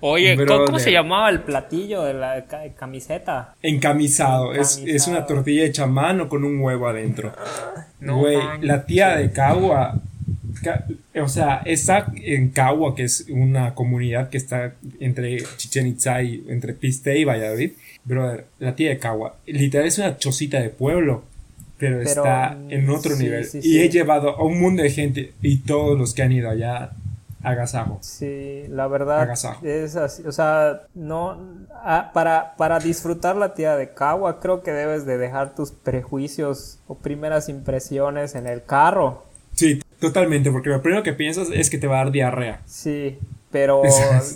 [0.00, 0.66] Oye, ¿cómo, Brother.
[0.66, 3.54] cómo se llamaba el platillo de la ca- camiseta?
[3.62, 4.52] Encamisado.
[4.52, 4.96] Es, Encamisado.
[4.96, 7.32] es una tortilla hecha a mano con un huevo adentro.
[8.00, 10.00] Güey, la tía de Cagua.
[11.20, 16.44] O sea, está en Cagua, que es una comunidad que está entre Chichen Itza y
[16.48, 17.72] entre Piste y Valladolid.
[18.04, 21.22] Brother, la tía de Cagua, literal es una chocita de pueblo,
[21.78, 23.44] pero, Pero, está mm, en otro sí, nivel.
[23.44, 23.80] sí, y sí.
[23.80, 26.92] he llevado a un mundo de gente y todos los que han ido allá,
[27.42, 27.98] agasajo.
[28.00, 29.64] Sí, la verdad Agasajo.
[29.66, 34.72] es así, o sea, no ah, para para disfrutar la tía de Cagua creo que
[34.72, 39.24] debes de dejar tus prejuicios o primeras impresiones en el carro.
[39.54, 42.60] Sí, totalmente, porque lo primero que piensas es que te va a dar diarrea.
[42.66, 43.16] Sí,
[43.50, 43.82] pero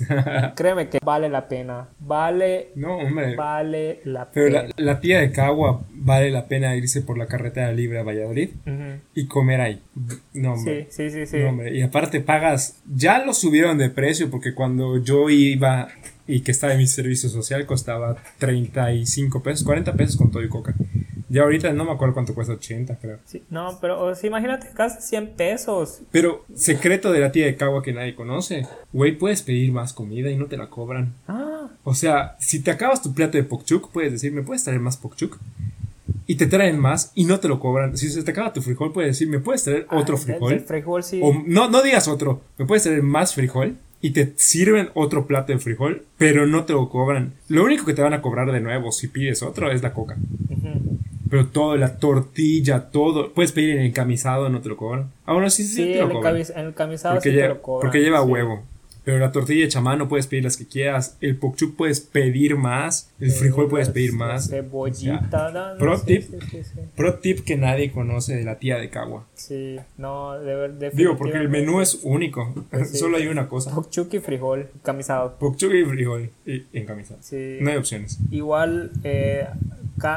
[0.57, 1.89] créeme que vale la pena.
[1.99, 3.35] Vale No, hombre.
[3.37, 4.63] vale la Pero pena.
[4.77, 8.51] la, la tía de Cagua vale la pena irse por la carretera libre a Valladolid
[9.15, 9.83] y comer ahí.
[10.35, 10.87] No, hombre.
[10.91, 11.39] Sí, sí, sí, sí.
[11.39, 11.77] No, hombre.
[11.77, 15.89] Y aparte pagas, ya lo subieron de precio porque cuando yo iba
[16.29, 20.49] y que estaba en mi servicio social costaba 35 pesos, 40 pesos con todo y
[20.49, 20.75] coca.
[21.29, 23.19] Ya ahorita no me acuerdo cuánto cuesta, 80 creo.
[23.25, 26.01] Sí, no, pero o sea, imagínate, casi 100 pesos.
[26.13, 28.67] Pero secreto de la tía de Cagua que nadie conoce.
[28.93, 31.15] Güey, puedes pedir más comida y no te la cobran.
[31.27, 34.79] Ah, O sea, si te acabas tu plato de pokchuk, puedes decir, ¿me puedes traer
[34.81, 35.37] más pokchuk?
[36.29, 37.97] Y te traen más y no te lo cobran.
[37.97, 40.61] Si se te acaba tu frijol, puedes decir, ¿me puedes traer otro ah, el- frijol?
[40.61, 41.21] Frijol sí.
[41.23, 43.77] O no, no digas otro, ¿me puedes traer más frijol?
[44.01, 47.33] Y te sirven otro plato de frijol, pero no te lo cobran.
[47.49, 50.17] Lo único que te van a cobrar de nuevo si pides otro es la coca.
[50.51, 50.99] Ujú.
[51.29, 53.33] Pero todo, la tortilla, todo.
[53.33, 55.11] Puedes pedir en encamisado, no te lo cobran.
[55.25, 56.35] Ah, bueno, sí, sí, Sí, te lo el, cobran.
[56.37, 57.81] camis- el camisado Porque, sí te lleva, lo cobran.
[57.91, 58.31] porque lleva sí.
[58.31, 58.63] huevo.
[59.07, 61.17] Pero la tortilla de chamán puedes pedir las que quieras.
[61.21, 63.09] El pokchuk puedes pedir más.
[63.21, 64.51] El frijol puedes pedir más.
[64.51, 65.77] Cebollita.
[65.79, 66.25] pro, tip,
[66.97, 69.25] pro tip que nadie conoce de la tía de Cagua.
[69.35, 72.53] Sí, no, de, de Digo, porque el menú es único.
[72.93, 73.73] Solo hay una cosa.
[73.73, 75.37] Pokchuk y frijol encamisado.
[75.39, 76.31] Pokchuk y frijol
[76.73, 77.21] encamisado.
[77.23, 77.59] Sí.
[77.61, 78.19] No hay opciones.
[78.33, 79.47] Igual, eh,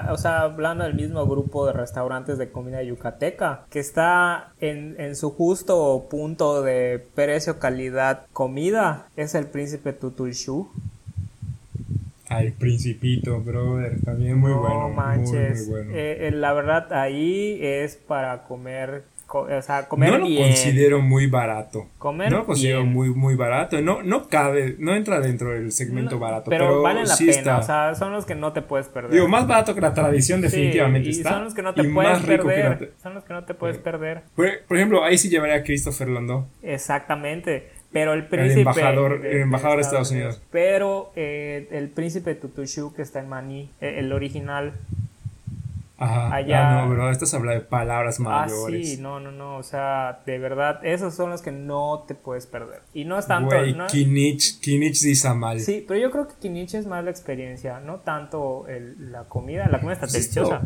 [0.10, 5.16] o sea, hablando del mismo grupo de restaurantes de comida yucateca, que está en, en
[5.16, 8.79] su justo punto de precio, calidad, comida,
[9.16, 10.70] es el príncipe Tutulshu.
[12.28, 14.90] Al Principito, brother, también muy bueno.
[14.90, 15.68] Manches.
[15.68, 15.92] Muy, bueno.
[15.96, 21.28] Eh, eh, la verdad, ahí es para comer o sea, comer no lo considero muy
[21.28, 21.88] barato.
[21.98, 23.80] Comer no lo considero muy muy barato.
[23.82, 27.64] No no cabe, no entra dentro del segmento barato, pero, pero valen la pena, o
[27.64, 29.12] sea, son los que no te puedes perder.
[29.12, 31.30] Digo, más barato que la tradición definitivamente está.
[31.30, 32.94] Son los que no te puedes perder.
[33.02, 34.24] Son los que no te puedes perder.
[34.36, 36.48] Por, ejemplo, ahí sí llevaría a Christopher Landau.
[36.64, 37.79] Exactamente.
[37.92, 38.62] Pero el príncipe.
[38.62, 40.42] El embajador, el embajador de, Estados Unidos.
[40.52, 44.74] Pero eh, el príncipe Tutushu, que está en Maní, eh, el original,
[46.00, 46.34] Ajá.
[46.34, 46.82] Allá.
[46.82, 48.88] Ah, no, bro, estás hablando de palabras mayores.
[48.88, 49.58] Ah, sí, no, no, no.
[49.58, 52.82] O sea, de verdad, esos son los que no te puedes perder.
[52.94, 53.54] Y no es tanto.
[53.54, 53.88] Güey, ¿no?
[53.88, 55.60] Kinich, Kinich dice mal.
[55.60, 59.68] Sí, pero yo creo que Kinich es más la experiencia, no tanto el, la comida.
[59.68, 60.62] La comida está deliciosa.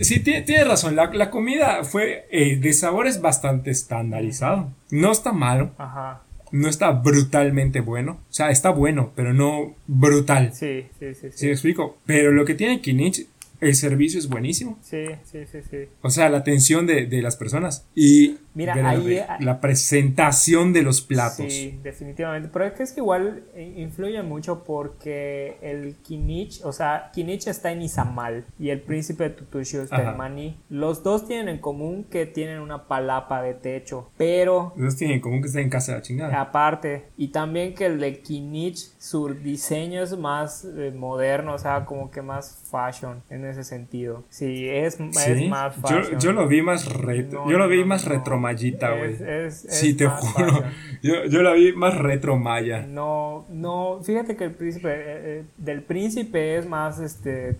[0.00, 0.94] sí, tienes razón.
[0.94, 4.68] La, la, comida fue eh, de sabores bastante estandarizado.
[4.90, 5.72] No está malo.
[5.76, 6.22] Ajá
[6.52, 8.20] no está brutalmente bueno.
[8.28, 10.52] O sea, está bueno, pero no brutal.
[10.54, 11.28] Sí, sí, sí.
[11.30, 11.98] Sí, ¿Sí me explico.
[12.06, 13.26] Pero lo que tiene Kinich
[13.60, 14.78] el servicio es buenísimo.
[14.82, 15.76] Sí, sí, sí, sí.
[16.02, 21.00] O sea, la atención de, de las personas y Mira, ahí, la presentación de los
[21.00, 21.52] platos.
[21.52, 22.48] Sí, definitivamente.
[22.52, 23.44] Pero es que es que igual
[23.76, 29.30] influye mucho porque el Kinich, o sea, Kinich está en Izamal y el príncipe de
[29.30, 30.60] Tutushu está en Mani.
[30.70, 34.72] Los dos tienen en común que tienen una palapa de techo, pero...
[34.76, 36.40] Los dos tienen en común que están en casa de la chingada.
[36.40, 41.84] Aparte, y también que el de Kinich, su diseño es más eh, moderno, o sea,
[41.84, 44.24] como que más fashion en ese sentido.
[44.28, 46.18] Sí, es, más fashion.
[46.18, 49.16] Yo, lo vi más retro, yo lo vi más retromallita, güey.
[49.50, 50.64] Sí, te juro.
[51.00, 52.84] Yo, yo la vi más retro maya.
[52.84, 57.56] No, no, fíjate que el príncipe, eh, eh, del príncipe es más, este,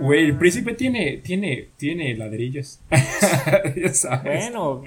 [0.00, 2.80] Güey, el príncipe tiene, tiene, tiene ladrillos.
[3.76, 4.50] ya sabes.
[4.50, 4.82] Bueno,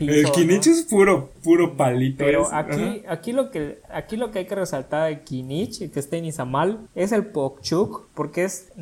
[0.00, 2.24] el Kinich es puro, puro palito.
[2.24, 6.16] Pero aquí, aquí lo que, aquí lo que hay que resaltar de Kinich, que está
[6.16, 8.72] en Izamal, es el Pokchuk, porque es,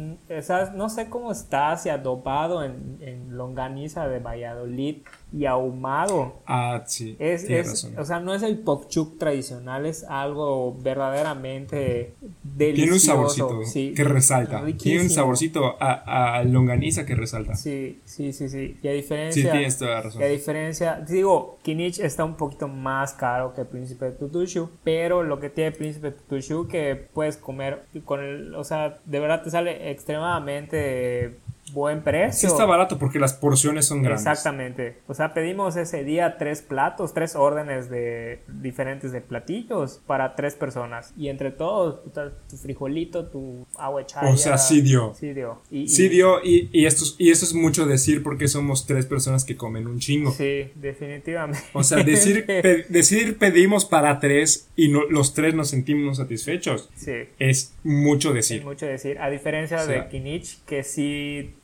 [0.75, 4.99] no sé cómo está, si adobado en, en longaniza de Valladolid
[5.33, 6.41] y ahumado.
[6.47, 7.17] Ah, sí.
[7.19, 12.75] Es, o sea, no es el pokchuk tradicional, es algo verdaderamente delicioso.
[12.75, 14.65] Tiene un saborcito que resalta.
[14.77, 17.55] Tiene un saborcito a, longaniza que resalta.
[17.55, 18.79] Sí, sí, sí, sí.
[18.83, 19.43] Y a diferencia.
[19.43, 20.21] Sí, tienes toda la razón.
[20.21, 25.39] Y a diferencia, digo, Kinich está un poquito más caro que Príncipe Tutushu, pero lo
[25.39, 29.91] que tiene Príncipe Tutushu que puedes comer con el, o sea, de verdad te sale
[29.91, 31.39] extremadamente
[31.73, 32.49] buen precio.
[32.49, 34.27] Sí está barato porque las porciones son grandes.
[34.27, 34.99] Exactamente.
[35.07, 40.55] O sea, pedimos ese día tres platos, tres órdenes de diferentes de platillos para tres
[40.55, 41.13] personas.
[41.17, 42.01] Y entre todos,
[42.49, 44.33] tu frijolito, tu agua chaya.
[44.33, 45.15] O sea, sí dio.
[45.15, 45.63] Sí dio.
[45.71, 49.45] Y, sí dio y, y, esto, y eso es mucho decir porque somos tres personas
[49.45, 50.33] que comen un chingo.
[50.33, 51.65] Sí, definitivamente.
[51.73, 52.47] O sea, decir,
[52.89, 56.91] decir pedimos para tres y no, los tres nos sentimos satisfechos.
[56.95, 57.13] Sí.
[57.39, 58.59] Es mucho decir.
[58.59, 59.19] Es mucho decir.
[59.19, 61.55] A diferencia de Kinich, que sí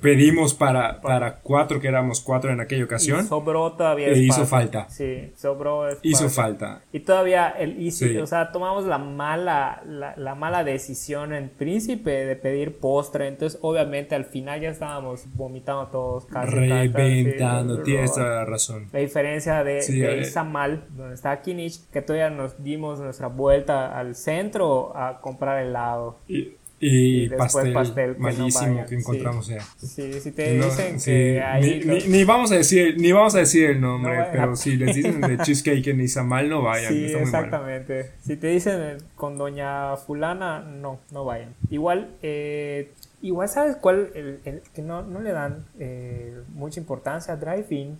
[0.00, 3.20] Pedimos para, para cuatro, que éramos cuatro en aquella ocasión.
[3.20, 4.08] Y sobró todavía.
[4.08, 4.88] E hizo falta.
[4.90, 6.82] Sí, sobró Hizo falta.
[6.92, 7.88] Y todavía, el,
[8.20, 13.28] o sea, tomamos la mala, la, mala decisión en Príncipe de pedir postre.
[13.28, 16.26] Entonces, obviamente, al final ya estábamos vomitando todos.
[16.26, 18.88] Casi, Reventando, tienes toda la razón.
[18.92, 24.14] La diferencia de, de Izamal, donde está Kinich, que todavía nos dimos nuestra vuelta al
[24.14, 26.18] centro a comprar helado.
[26.28, 29.54] Y, y, pastel, malísimo que, encontramos sí.
[29.86, 33.82] Sí, si te dicen que ahí ni, vamos a decir ni vamos a decir el
[33.82, 36.90] nombre, pero si les dicen de cheesecake en Izamal no vayan.
[36.90, 38.12] Sí, exactamente.
[38.24, 41.54] Si te dicen con doña fulana, no, no vayan.
[41.68, 47.36] Igual, eh, igual sabes cuál, el, que no, no, le dan eh, mucha importancia a
[47.36, 47.98] drive-in.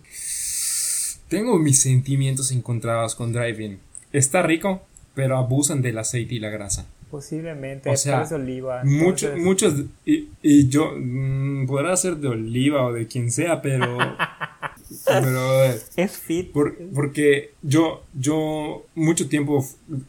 [1.27, 3.79] Tengo mis sentimientos encontrados con drive-in.
[4.11, 4.81] Está rico,
[5.13, 6.87] pero abusan del aceite y la grasa.
[7.11, 8.81] Posiblemente, o sea, de oliva.
[8.85, 9.73] Muchos, muchos,
[10.05, 13.97] y, y yo, mm, podrá ser de oliva o de quien sea, pero
[15.05, 15.81] Brother.
[15.95, 16.51] Es fit.
[16.51, 19.65] Por- porque yo, yo mucho tiempo,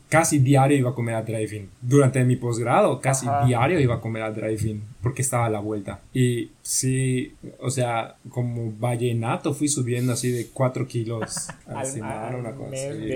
[0.08, 1.68] casi diario iba a comer a drive-in.
[1.80, 3.44] Durante mi posgrado, casi Ajá.
[3.46, 4.82] diario iba a comer a drive-in.
[5.02, 6.00] Porque estaba a la vuelta.
[6.12, 12.52] Y sí, o sea, como vallenato fui subiendo así de 4 kilos Al- semana, una
[12.52, 13.08] cosa así.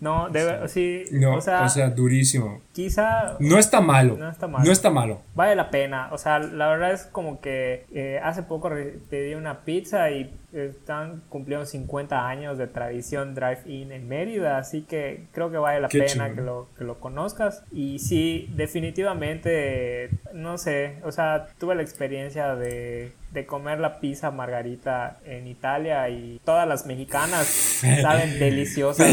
[0.00, 1.04] No, debe, sí.
[1.10, 2.60] No, o sea, durísimo.
[2.72, 4.16] quizá No está malo.
[4.16, 4.64] No está malo.
[4.64, 5.20] No está malo.
[5.34, 6.08] vale la pena.
[6.12, 8.70] O sea, la verdad es como que eh, hace poco
[9.10, 15.24] pedí una pizza y están cumpliendo 50 años de tradición drive-in en Mérida, así que
[15.32, 17.62] creo que vale la Qué pena que lo, que lo conozcas.
[17.72, 21.15] Y sí, definitivamente, no sé, o sea,
[21.58, 27.46] tuve la experiencia de, de comer la pizza margarita en Italia y todas las mexicanas
[27.46, 29.06] saben deliciosas.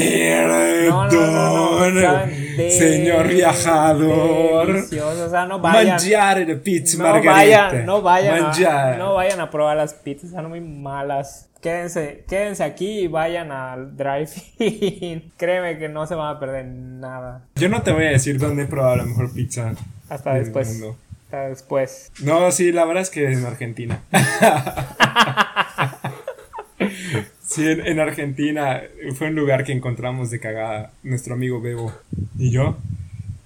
[0.90, 4.68] No, no, no, no, saben de- Señor viajador.
[4.68, 5.88] Deliciosas, o sea, no vayan.
[5.96, 7.32] Mangiare pizza No margarita.
[7.34, 11.50] vayan, no vayan, a, no vayan a probar las pizzas, están muy malas.
[11.62, 15.32] Quédense, quédense aquí y vayan al drive-in.
[15.38, 17.44] Créeme que no se van a perder nada.
[17.56, 19.72] Yo no te voy a decir dónde he probado la mejor pizza.
[20.10, 20.68] Hasta después.
[20.82, 20.98] mundo.
[21.34, 22.12] Hasta después.
[22.24, 24.04] No, sí, la verdad es que en Argentina.
[27.42, 28.84] sí, en, en Argentina
[29.16, 31.92] fue un lugar que encontramos de cagada nuestro amigo Bebo
[32.38, 32.78] y yo.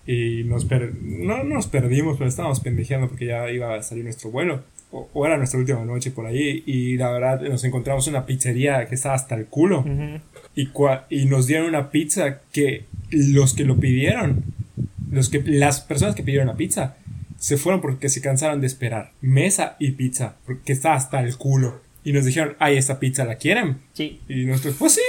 [0.06, 4.32] Y nos per- no nos perdimos, pero estábamos pendejeando porque ya iba a salir nuestro
[4.32, 4.64] vuelo.
[4.92, 6.64] O, o era nuestra última noche por ahí.
[6.66, 9.86] Y la verdad nos encontramos una pizzería que estaba hasta el culo.
[10.56, 14.44] Y, cua- y nos dieron una pizza que los que lo pidieron,
[15.10, 16.98] los que, las personas que pidieron la pizza,
[17.38, 19.12] se fueron porque se cansaron de esperar.
[19.22, 21.82] Mesa y pizza, porque estaba hasta el culo.
[22.04, 23.80] Y nos dijeron, ay, esta pizza la quieren.
[23.94, 25.02] Sí, Y nosotros, pues sí.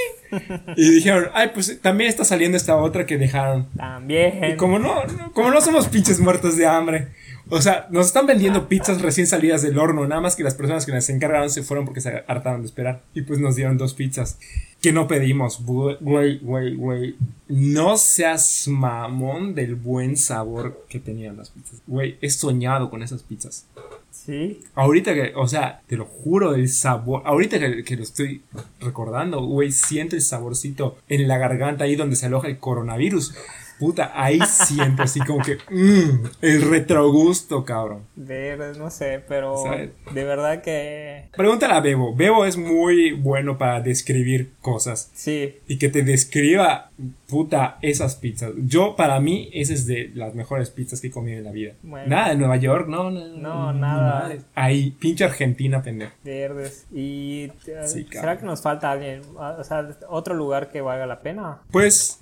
[0.76, 3.68] Y dijeron, ay, pues también está saliendo esta otra que dejaron.
[3.76, 4.44] también.
[4.44, 5.02] Y como no-
[5.32, 7.08] como no somos pinches muertos de hambre.
[7.51, 10.07] O sea, nos están vendiendo pizzas recién salidas del horno.
[10.07, 13.03] Nada más que las personas que las encargaron se fueron porque se hartaron de esperar.
[13.14, 14.38] Y pues nos dieron dos pizzas.
[14.80, 15.64] Que no pedimos.
[15.64, 17.16] Güey, güey, güey.
[17.49, 21.80] No seas mamón del buen sabor que tenían las pizzas.
[21.86, 23.66] Güey, he soñado con esas pizzas.
[24.11, 24.61] Sí.
[24.74, 27.22] Ahorita que, o sea, te lo juro, el sabor.
[27.24, 28.42] Ahorita que, que lo estoy
[28.80, 33.34] recordando, güey, siento el saborcito en la garganta ahí donde se aloja el coronavirus.
[33.78, 35.58] Puta, ahí siento así como que.
[35.70, 38.02] mmm, el retrogusto, cabrón.
[38.16, 39.90] De, no sé, pero ¿Sabes?
[40.12, 42.14] de verdad que Pregúntale a Bebo.
[42.14, 45.10] Bebo es muy bueno para describir cosas.
[45.14, 45.56] sí.
[45.68, 46.90] Y que te describa,
[47.28, 48.50] puta, esas pizzas.
[48.66, 51.72] Yo, para mí, esa es de las mejores pizzas que he comido en la vida.
[51.82, 52.08] Bueno.
[52.08, 54.20] Nada de Nueva York, no, no, No, nada.
[54.22, 54.42] madres.
[54.54, 56.12] Ahí, pinche Argentina, pendejo.
[56.24, 56.86] Verdes.
[56.92, 57.50] Y
[57.86, 59.22] Sí, ¿será que nos falta alguien?
[59.36, 61.58] O sea, otro lugar que valga la pena.
[61.70, 62.20] Pues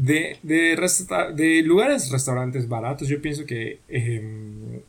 [0.00, 4.80] de, de, resta- de lugares, restaurantes baratos, yo pienso que em,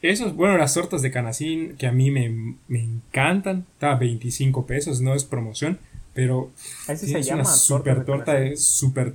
[0.00, 4.64] esos, bueno, las tortas de canacín que a mí me, me encantan, está a 25
[4.66, 5.78] pesos, no es promoción,
[6.14, 6.52] pero
[6.96, 7.42] se llama.
[7.42, 9.12] una super de torta, es super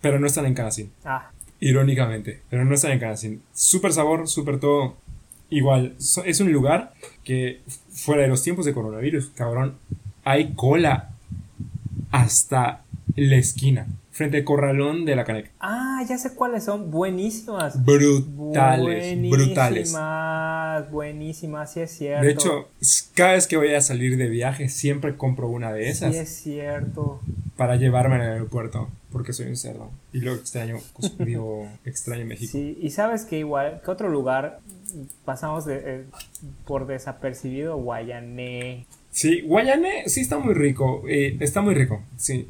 [0.00, 3.42] pero no están en canacín, Ah, irónicamente, pero no están en canacín.
[3.52, 4.96] Super sabor, super todo.
[5.50, 6.94] Igual, es un lugar
[7.24, 7.60] que
[7.90, 9.74] fuera de los tiempos de coronavirus, cabrón,
[10.24, 11.10] hay cola
[12.10, 12.82] hasta
[13.16, 15.50] la esquina, frente al corralón de la caneca.
[15.58, 16.90] ah, ya sé cuáles son.
[16.90, 17.82] Buenísimas.
[17.84, 19.92] Brutales, brutales.
[19.92, 22.24] Buenísimas, buenísimas, sí es cierto.
[22.24, 22.68] De hecho,
[23.14, 26.28] cada vez que voy a salir de viaje, siempre compro una de esas sí es
[26.28, 27.20] cierto.
[27.56, 29.90] para llevarme al aeropuerto, porque soy un cerdo.
[30.12, 32.52] Y luego extraño, pues, digo, extraño México.
[32.52, 34.60] Sí, y sabes que igual, ¿qué otro lugar
[35.24, 36.04] pasamos de, eh,
[36.66, 37.76] por desapercibido?
[37.78, 38.86] Guayané.
[39.10, 42.46] Sí, Guayane sí está muy rico, eh, está muy rico, sí.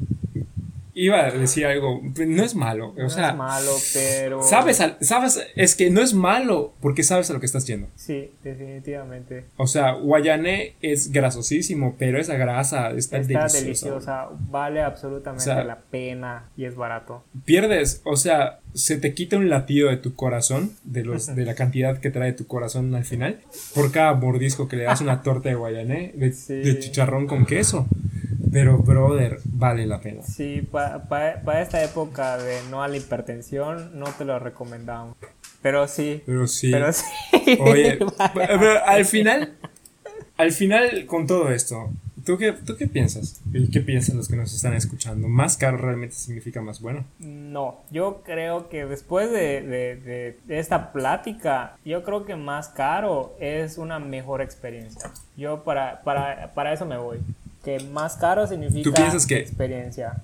[0.95, 4.43] Iba a decir algo, no es malo, No o sea, es malo, pero...
[4.43, 7.87] sabes, al- sabes, es que no es malo porque sabes a lo que estás yendo.
[7.95, 9.45] Sí, definitivamente.
[9.57, 13.59] O sea, Guayané es grasosísimo, pero esa grasa está, Está deliciosa.
[13.59, 17.23] deliciosa, vale absolutamente O sea, la pena y es barato.
[17.45, 21.55] Pierdes, o sea, se te quita un latido de tu corazón, de, los, de la
[21.55, 23.39] cantidad que trae tu corazón al final,
[23.73, 26.53] por cada mordisco que le das una torta de Guayané, de, Sí.
[26.55, 27.87] de chicharrón con queso.
[28.53, 30.21] Pero, brother, vale la pena.
[30.23, 35.15] Sí, para esta época de no a la hipertensión, no te lo recomendamos.
[35.61, 36.71] Pero sí, Pero sí.
[36.71, 37.03] pero sí.
[37.59, 37.97] Oye,
[38.33, 39.53] pero al final,
[40.37, 41.89] al final, con todo esto,
[42.25, 43.41] ¿tú qué, ¿tú qué piensas?
[43.53, 45.27] ¿Y qué piensan los que nos están escuchando?
[45.29, 47.05] ¿Más caro realmente significa más bueno?
[47.19, 52.67] No, yo creo que después de, de- de- de esta plática, yo creo que más
[52.67, 55.11] caro es una mejor experiencia.
[55.37, 57.19] Yo para, para, para eso me voy.
[57.63, 60.21] Que más caro significa ¿Tú piensas que- experiencia.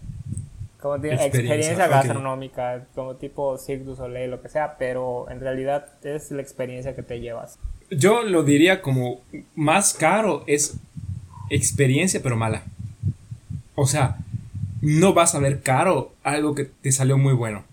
[0.81, 5.87] Como Experiencia, experiencia, gastronómica, como tipo Cirque du Soleil, lo que sea, pero en realidad
[6.03, 7.59] es la experiencia que te llevas.
[7.91, 9.19] Yo lo diría como
[9.55, 10.77] más caro es
[11.49, 12.63] experiencia pero mala.
[13.75, 14.17] O sea,
[14.81, 17.63] no vas a ver caro algo que te salió muy bueno.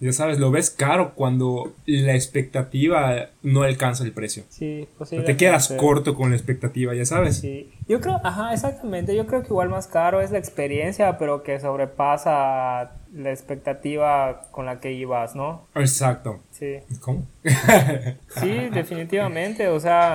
[0.00, 4.44] Ya sabes, lo ves caro cuando la expectativa no alcanza el precio.
[4.48, 7.38] Sí, Te quedas corto con la expectativa, ya sabes.
[7.38, 7.72] Sí.
[7.88, 9.14] Yo creo, ajá, exactamente.
[9.14, 14.66] Yo creo que igual más caro es la experiencia, pero que sobrepasa la expectativa con
[14.66, 15.68] la que ibas, ¿no?
[15.74, 16.40] Exacto.
[16.50, 16.78] Sí.
[17.00, 17.26] ¿Cómo?
[18.40, 19.68] sí, definitivamente.
[19.68, 20.14] O sea,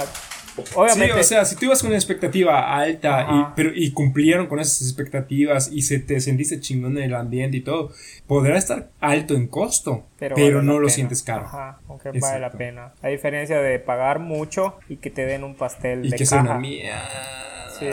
[0.75, 1.13] Obviamente.
[1.15, 4.59] Sí, o sea, si tú ibas con una expectativa alta y, pero, y cumplieron con
[4.59, 7.91] esas expectativas y se te sentiste chingón en el ambiente y todo,
[8.27, 11.45] podrá estar alto en costo, pero, no lo sientes caro.
[11.45, 12.93] Ajá, aunque vale la pena.
[13.01, 16.29] A diferencia de pagar mucho y que te den un pastel y de que caja.
[16.29, 17.45] Sea una mierda.
[17.79, 17.85] Sí,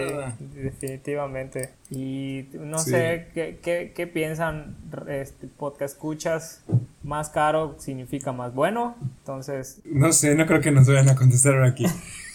[0.55, 1.71] definitivamente.
[1.91, 4.77] Y no sé ¿qué, qué, qué, piensan,
[5.09, 6.63] este podcast escuchas.
[7.03, 8.97] Más caro significa más bueno.
[9.21, 9.81] Entonces.
[9.85, 11.87] No sé, no creo que nos vayan a contestar aquí.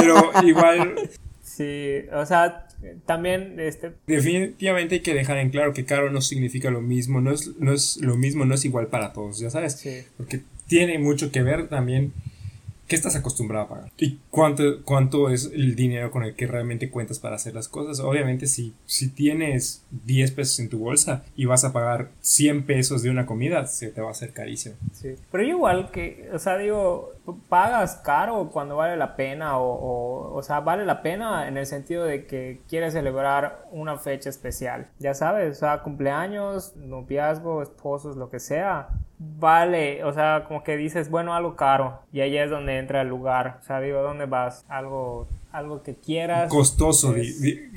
[0.00, 1.10] Pero igual.
[1.42, 2.68] Sí, o sea,
[3.06, 7.32] también este definitivamente hay que dejar en claro que caro no significa lo mismo, no
[7.32, 9.74] es, no es lo mismo, no es igual para todos, ya sabes.
[9.74, 10.02] Sí.
[10.16, 12.12] Porque tiene mucho que ver también
[12.88, 16.90] qué estás acostumbrado a pagar y cuánto, cuánto es el dinero con el que realmente
[16.90, 18.00] cuentas para hacer las cosas.
[18.00, 23.02] Obviamente, si, si tienes 10 pesos en tu bolsa y vas a pagar 100 pesos
[23.02, 24.76] de una comida, se te va a hacer carísimo.
[24.92, 27.12] Sí, pero igual que, o sea, digo,
[27.48, 31.66] pagas caro cuando vale la pena o, o, o sea, vale la pena en el
[31.66, 34.88] sentido de que quieres celebrar una fecha especial.
[34.98, 38.88] Ya sabes, o sea, cumpleaños, noviazgo, esposos, lo que sea
[39.18, 42.00] vale, o sea, como que dices, bueno, algo caro.
[42.12, 43.58] Y ahí es donde entra el lugar.
[43.60, 44.64] O sea, digo, ¿dónde vas?
[44.68, 45.26] Algo,
[45.56, 46.50] algo que quieras.
[46.50, 47.14] Costoso,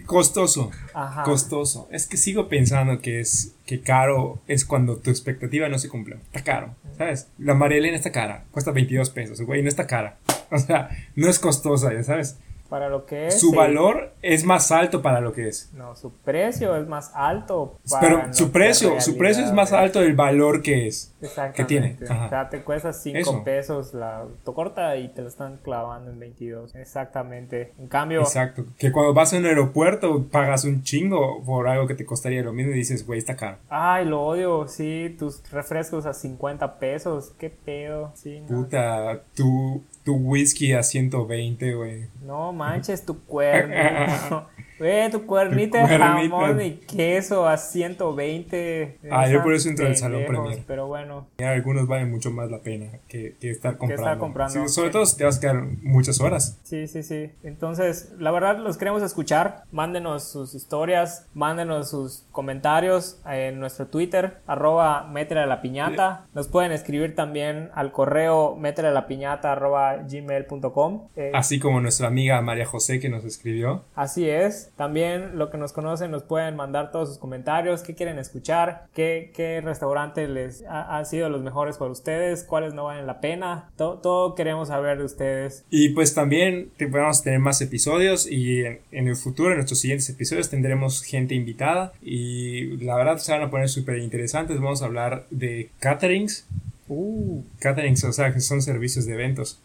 [0.05, 0.69] costoso.
[0.93, 1.23] Ajá.
[1.23, 1.87] Costoso.
[1.91, 6.17] Es que sigo pensando que es que caro es cuando tu expectativa no se cumple.
[6.25, 7.27] Está caro, ¿sabes?
[7.37, 10.17] La Marielena está cara, cuesta 22 pesos, güey, no está cara.
[10.51, 12.37] O sea, no es costosa, ya sabes
[12.69, 13.39] para lo que es.
[13.39, 15.71] Su valor es más alto para lo que es.
[15.73, 17.77] No, su precio es más alto.
[17.89, 21.13] Para Pero su precio, su precio es más alto del valor que es.
[21.53, 21.97] Que tiene.
[22.01, 26.75] O sea, te cuesta 5 pesos la autocorta y te lo están clavando en 22.
[26.75, 27.73] Exactamente.
[27.79, 28.21] En cambio.
[28.21, 28.65] Exacto.
[28.77, 32.53] Que cuando vas a un aeropuerto pagas un chingo por algo que te costaría lo
[32.53, 33.57] mismo y dices, güey, está caro.
[33.69, 34.67] Ay, lo odio.
[34.67, 37.33] Sí, tus refrescos a 50 pesos.
[37.37, 38.11] Qué pedo.
[38.15, 42.09] Sí, Puta, tú tu whisky a 120, güey.
[42.21, 44.47] No manches tu cuerno.
[44.79, 48.99] Ve, tu cuernito de jamón y queso a 120.
[49.11, 50.63] Ah, yo por eso entro al Salón Premier.
[50.65, 51.27] Pero bueno.
[51.39, 54.67] algunos valen mucho más la pena que, que estar comprando.
[54.67, 56.59] sobre todo si te vas a quedar muchas horas.
[56.63, 57.31] Sí, sí, sí.
[57.43, 59.63] Entonces, la verdad, los queremos escuchar.
[59.71, 66.25] Mándenos sus historias, mándenos sus comentarios en nuestro Twitter, arroba métele a la piñata.
[66.33, 71.07] Nos pueden escribir también al correo métele a la piñata arroba gmail.com.
[71.15, 73.83] Eh, Así como nuestra amiga María José que nos escribió.
[73.95, 74.68] Así es.
[74.79, 79.29] También lo que nos conocen nos pueden mandar todos sus comentarios, qué quieren escuchar, qué,
[79.35, 83.71] qué restaurantes les han sido los mejores para ustedes, cuáles no valen la pena.
[83.75, 85.65] Todo, queremos saber de ustedes.
[85.69, 90.09] Y pues también vamos a tener más episodios y en, el futuro, en nuestros siguientes
[90.09, 94.61] episodios, tendremos gente invitada y la verdad se van a poner súper interesantes.
[94.61, 96.47] Vamos a hablar de caterings
[96.89, 97.43] Uh.
[97.59, 99.61] Caterings, o sea, que son servicios de eventos.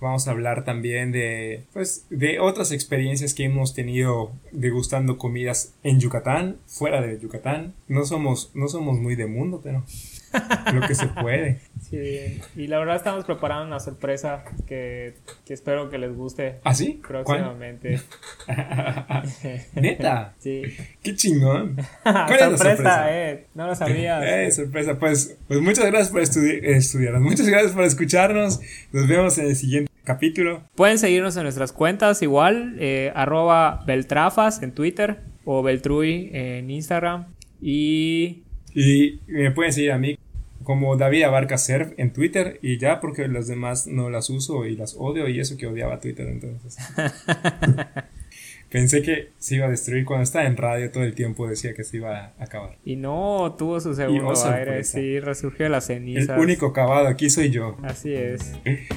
[0.00, 6.00] Vamos a hablar también de, pues, de otras experiencias que hemos tenido degustando comidas en
[6.00, 7.74] Yucatán, fuera de Yucatán.
[7.86, 9.84] No somos, no somos muy de mundo, pero
[10.74, 11.60] lo que se puede.
[11.88, 15.14] Sí, y la verdad estamos preparando una sorpresa que,
[15.44, 16.56] que espero que les guste.
[16.64, 17.00] ¿Ah, sí?
[17.06, 18.00] Próximamente.
[19.74, 20.34] ¿Neta?
[20.38, 20.62] Sí.
[21.00, 21.76] ¡Qué chingón!
[22.02, 23.06] ¿Cuál sorpresa, es la sorpresa?
[23.10, 24.24] Eh, no lo sabías.
[24.26, 24.98] Eh, sorpresa.
[24.98, 27.20] Pues, pues muchas gracias por estudi estudiar.
[27.20, 28.60] Muchas gracias por escucharnos.
[28.92, 30.62] Nos vemos en el siguiente capítulo.
[30.74, 37.26] Pueden seguirnos en nuestras cuentas igual, eh, arroba Beltrafas en Twitter o Beltrui en Instagram.
[37.60, 38.42] Y
[38.74, 40.18] y me pueden seguir a mí
[40.66, 44.74] como David Abarca Serv en Twitter y ya porque las demás no las uso y
[44.74, 46.76] las odio y eso que odiaba Twitter entonces.
[48.68, 51.84] Pensé que se iba a destruir cuando estaba en radio todo el tiempo decía que
[51.84, 52.78] se iba a acabar.
[52.84, 56.36] Y no, tuvo su segundo oh, aire, sí, resurgió de las cenizas.
[56.36, 57.76] El único acabado aquí soy yo.
[57.84, 58.52] Así es.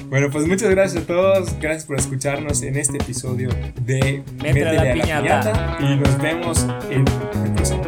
[0.08, 3.48] Bueno, pues muchas gracias a todos, gracias por escucharnos en este episodio
[3.86, 5.78] de Métele, la, piñata.
[5.78, 7.04] y nos vemos en
[7.46, 7.79] el próximo.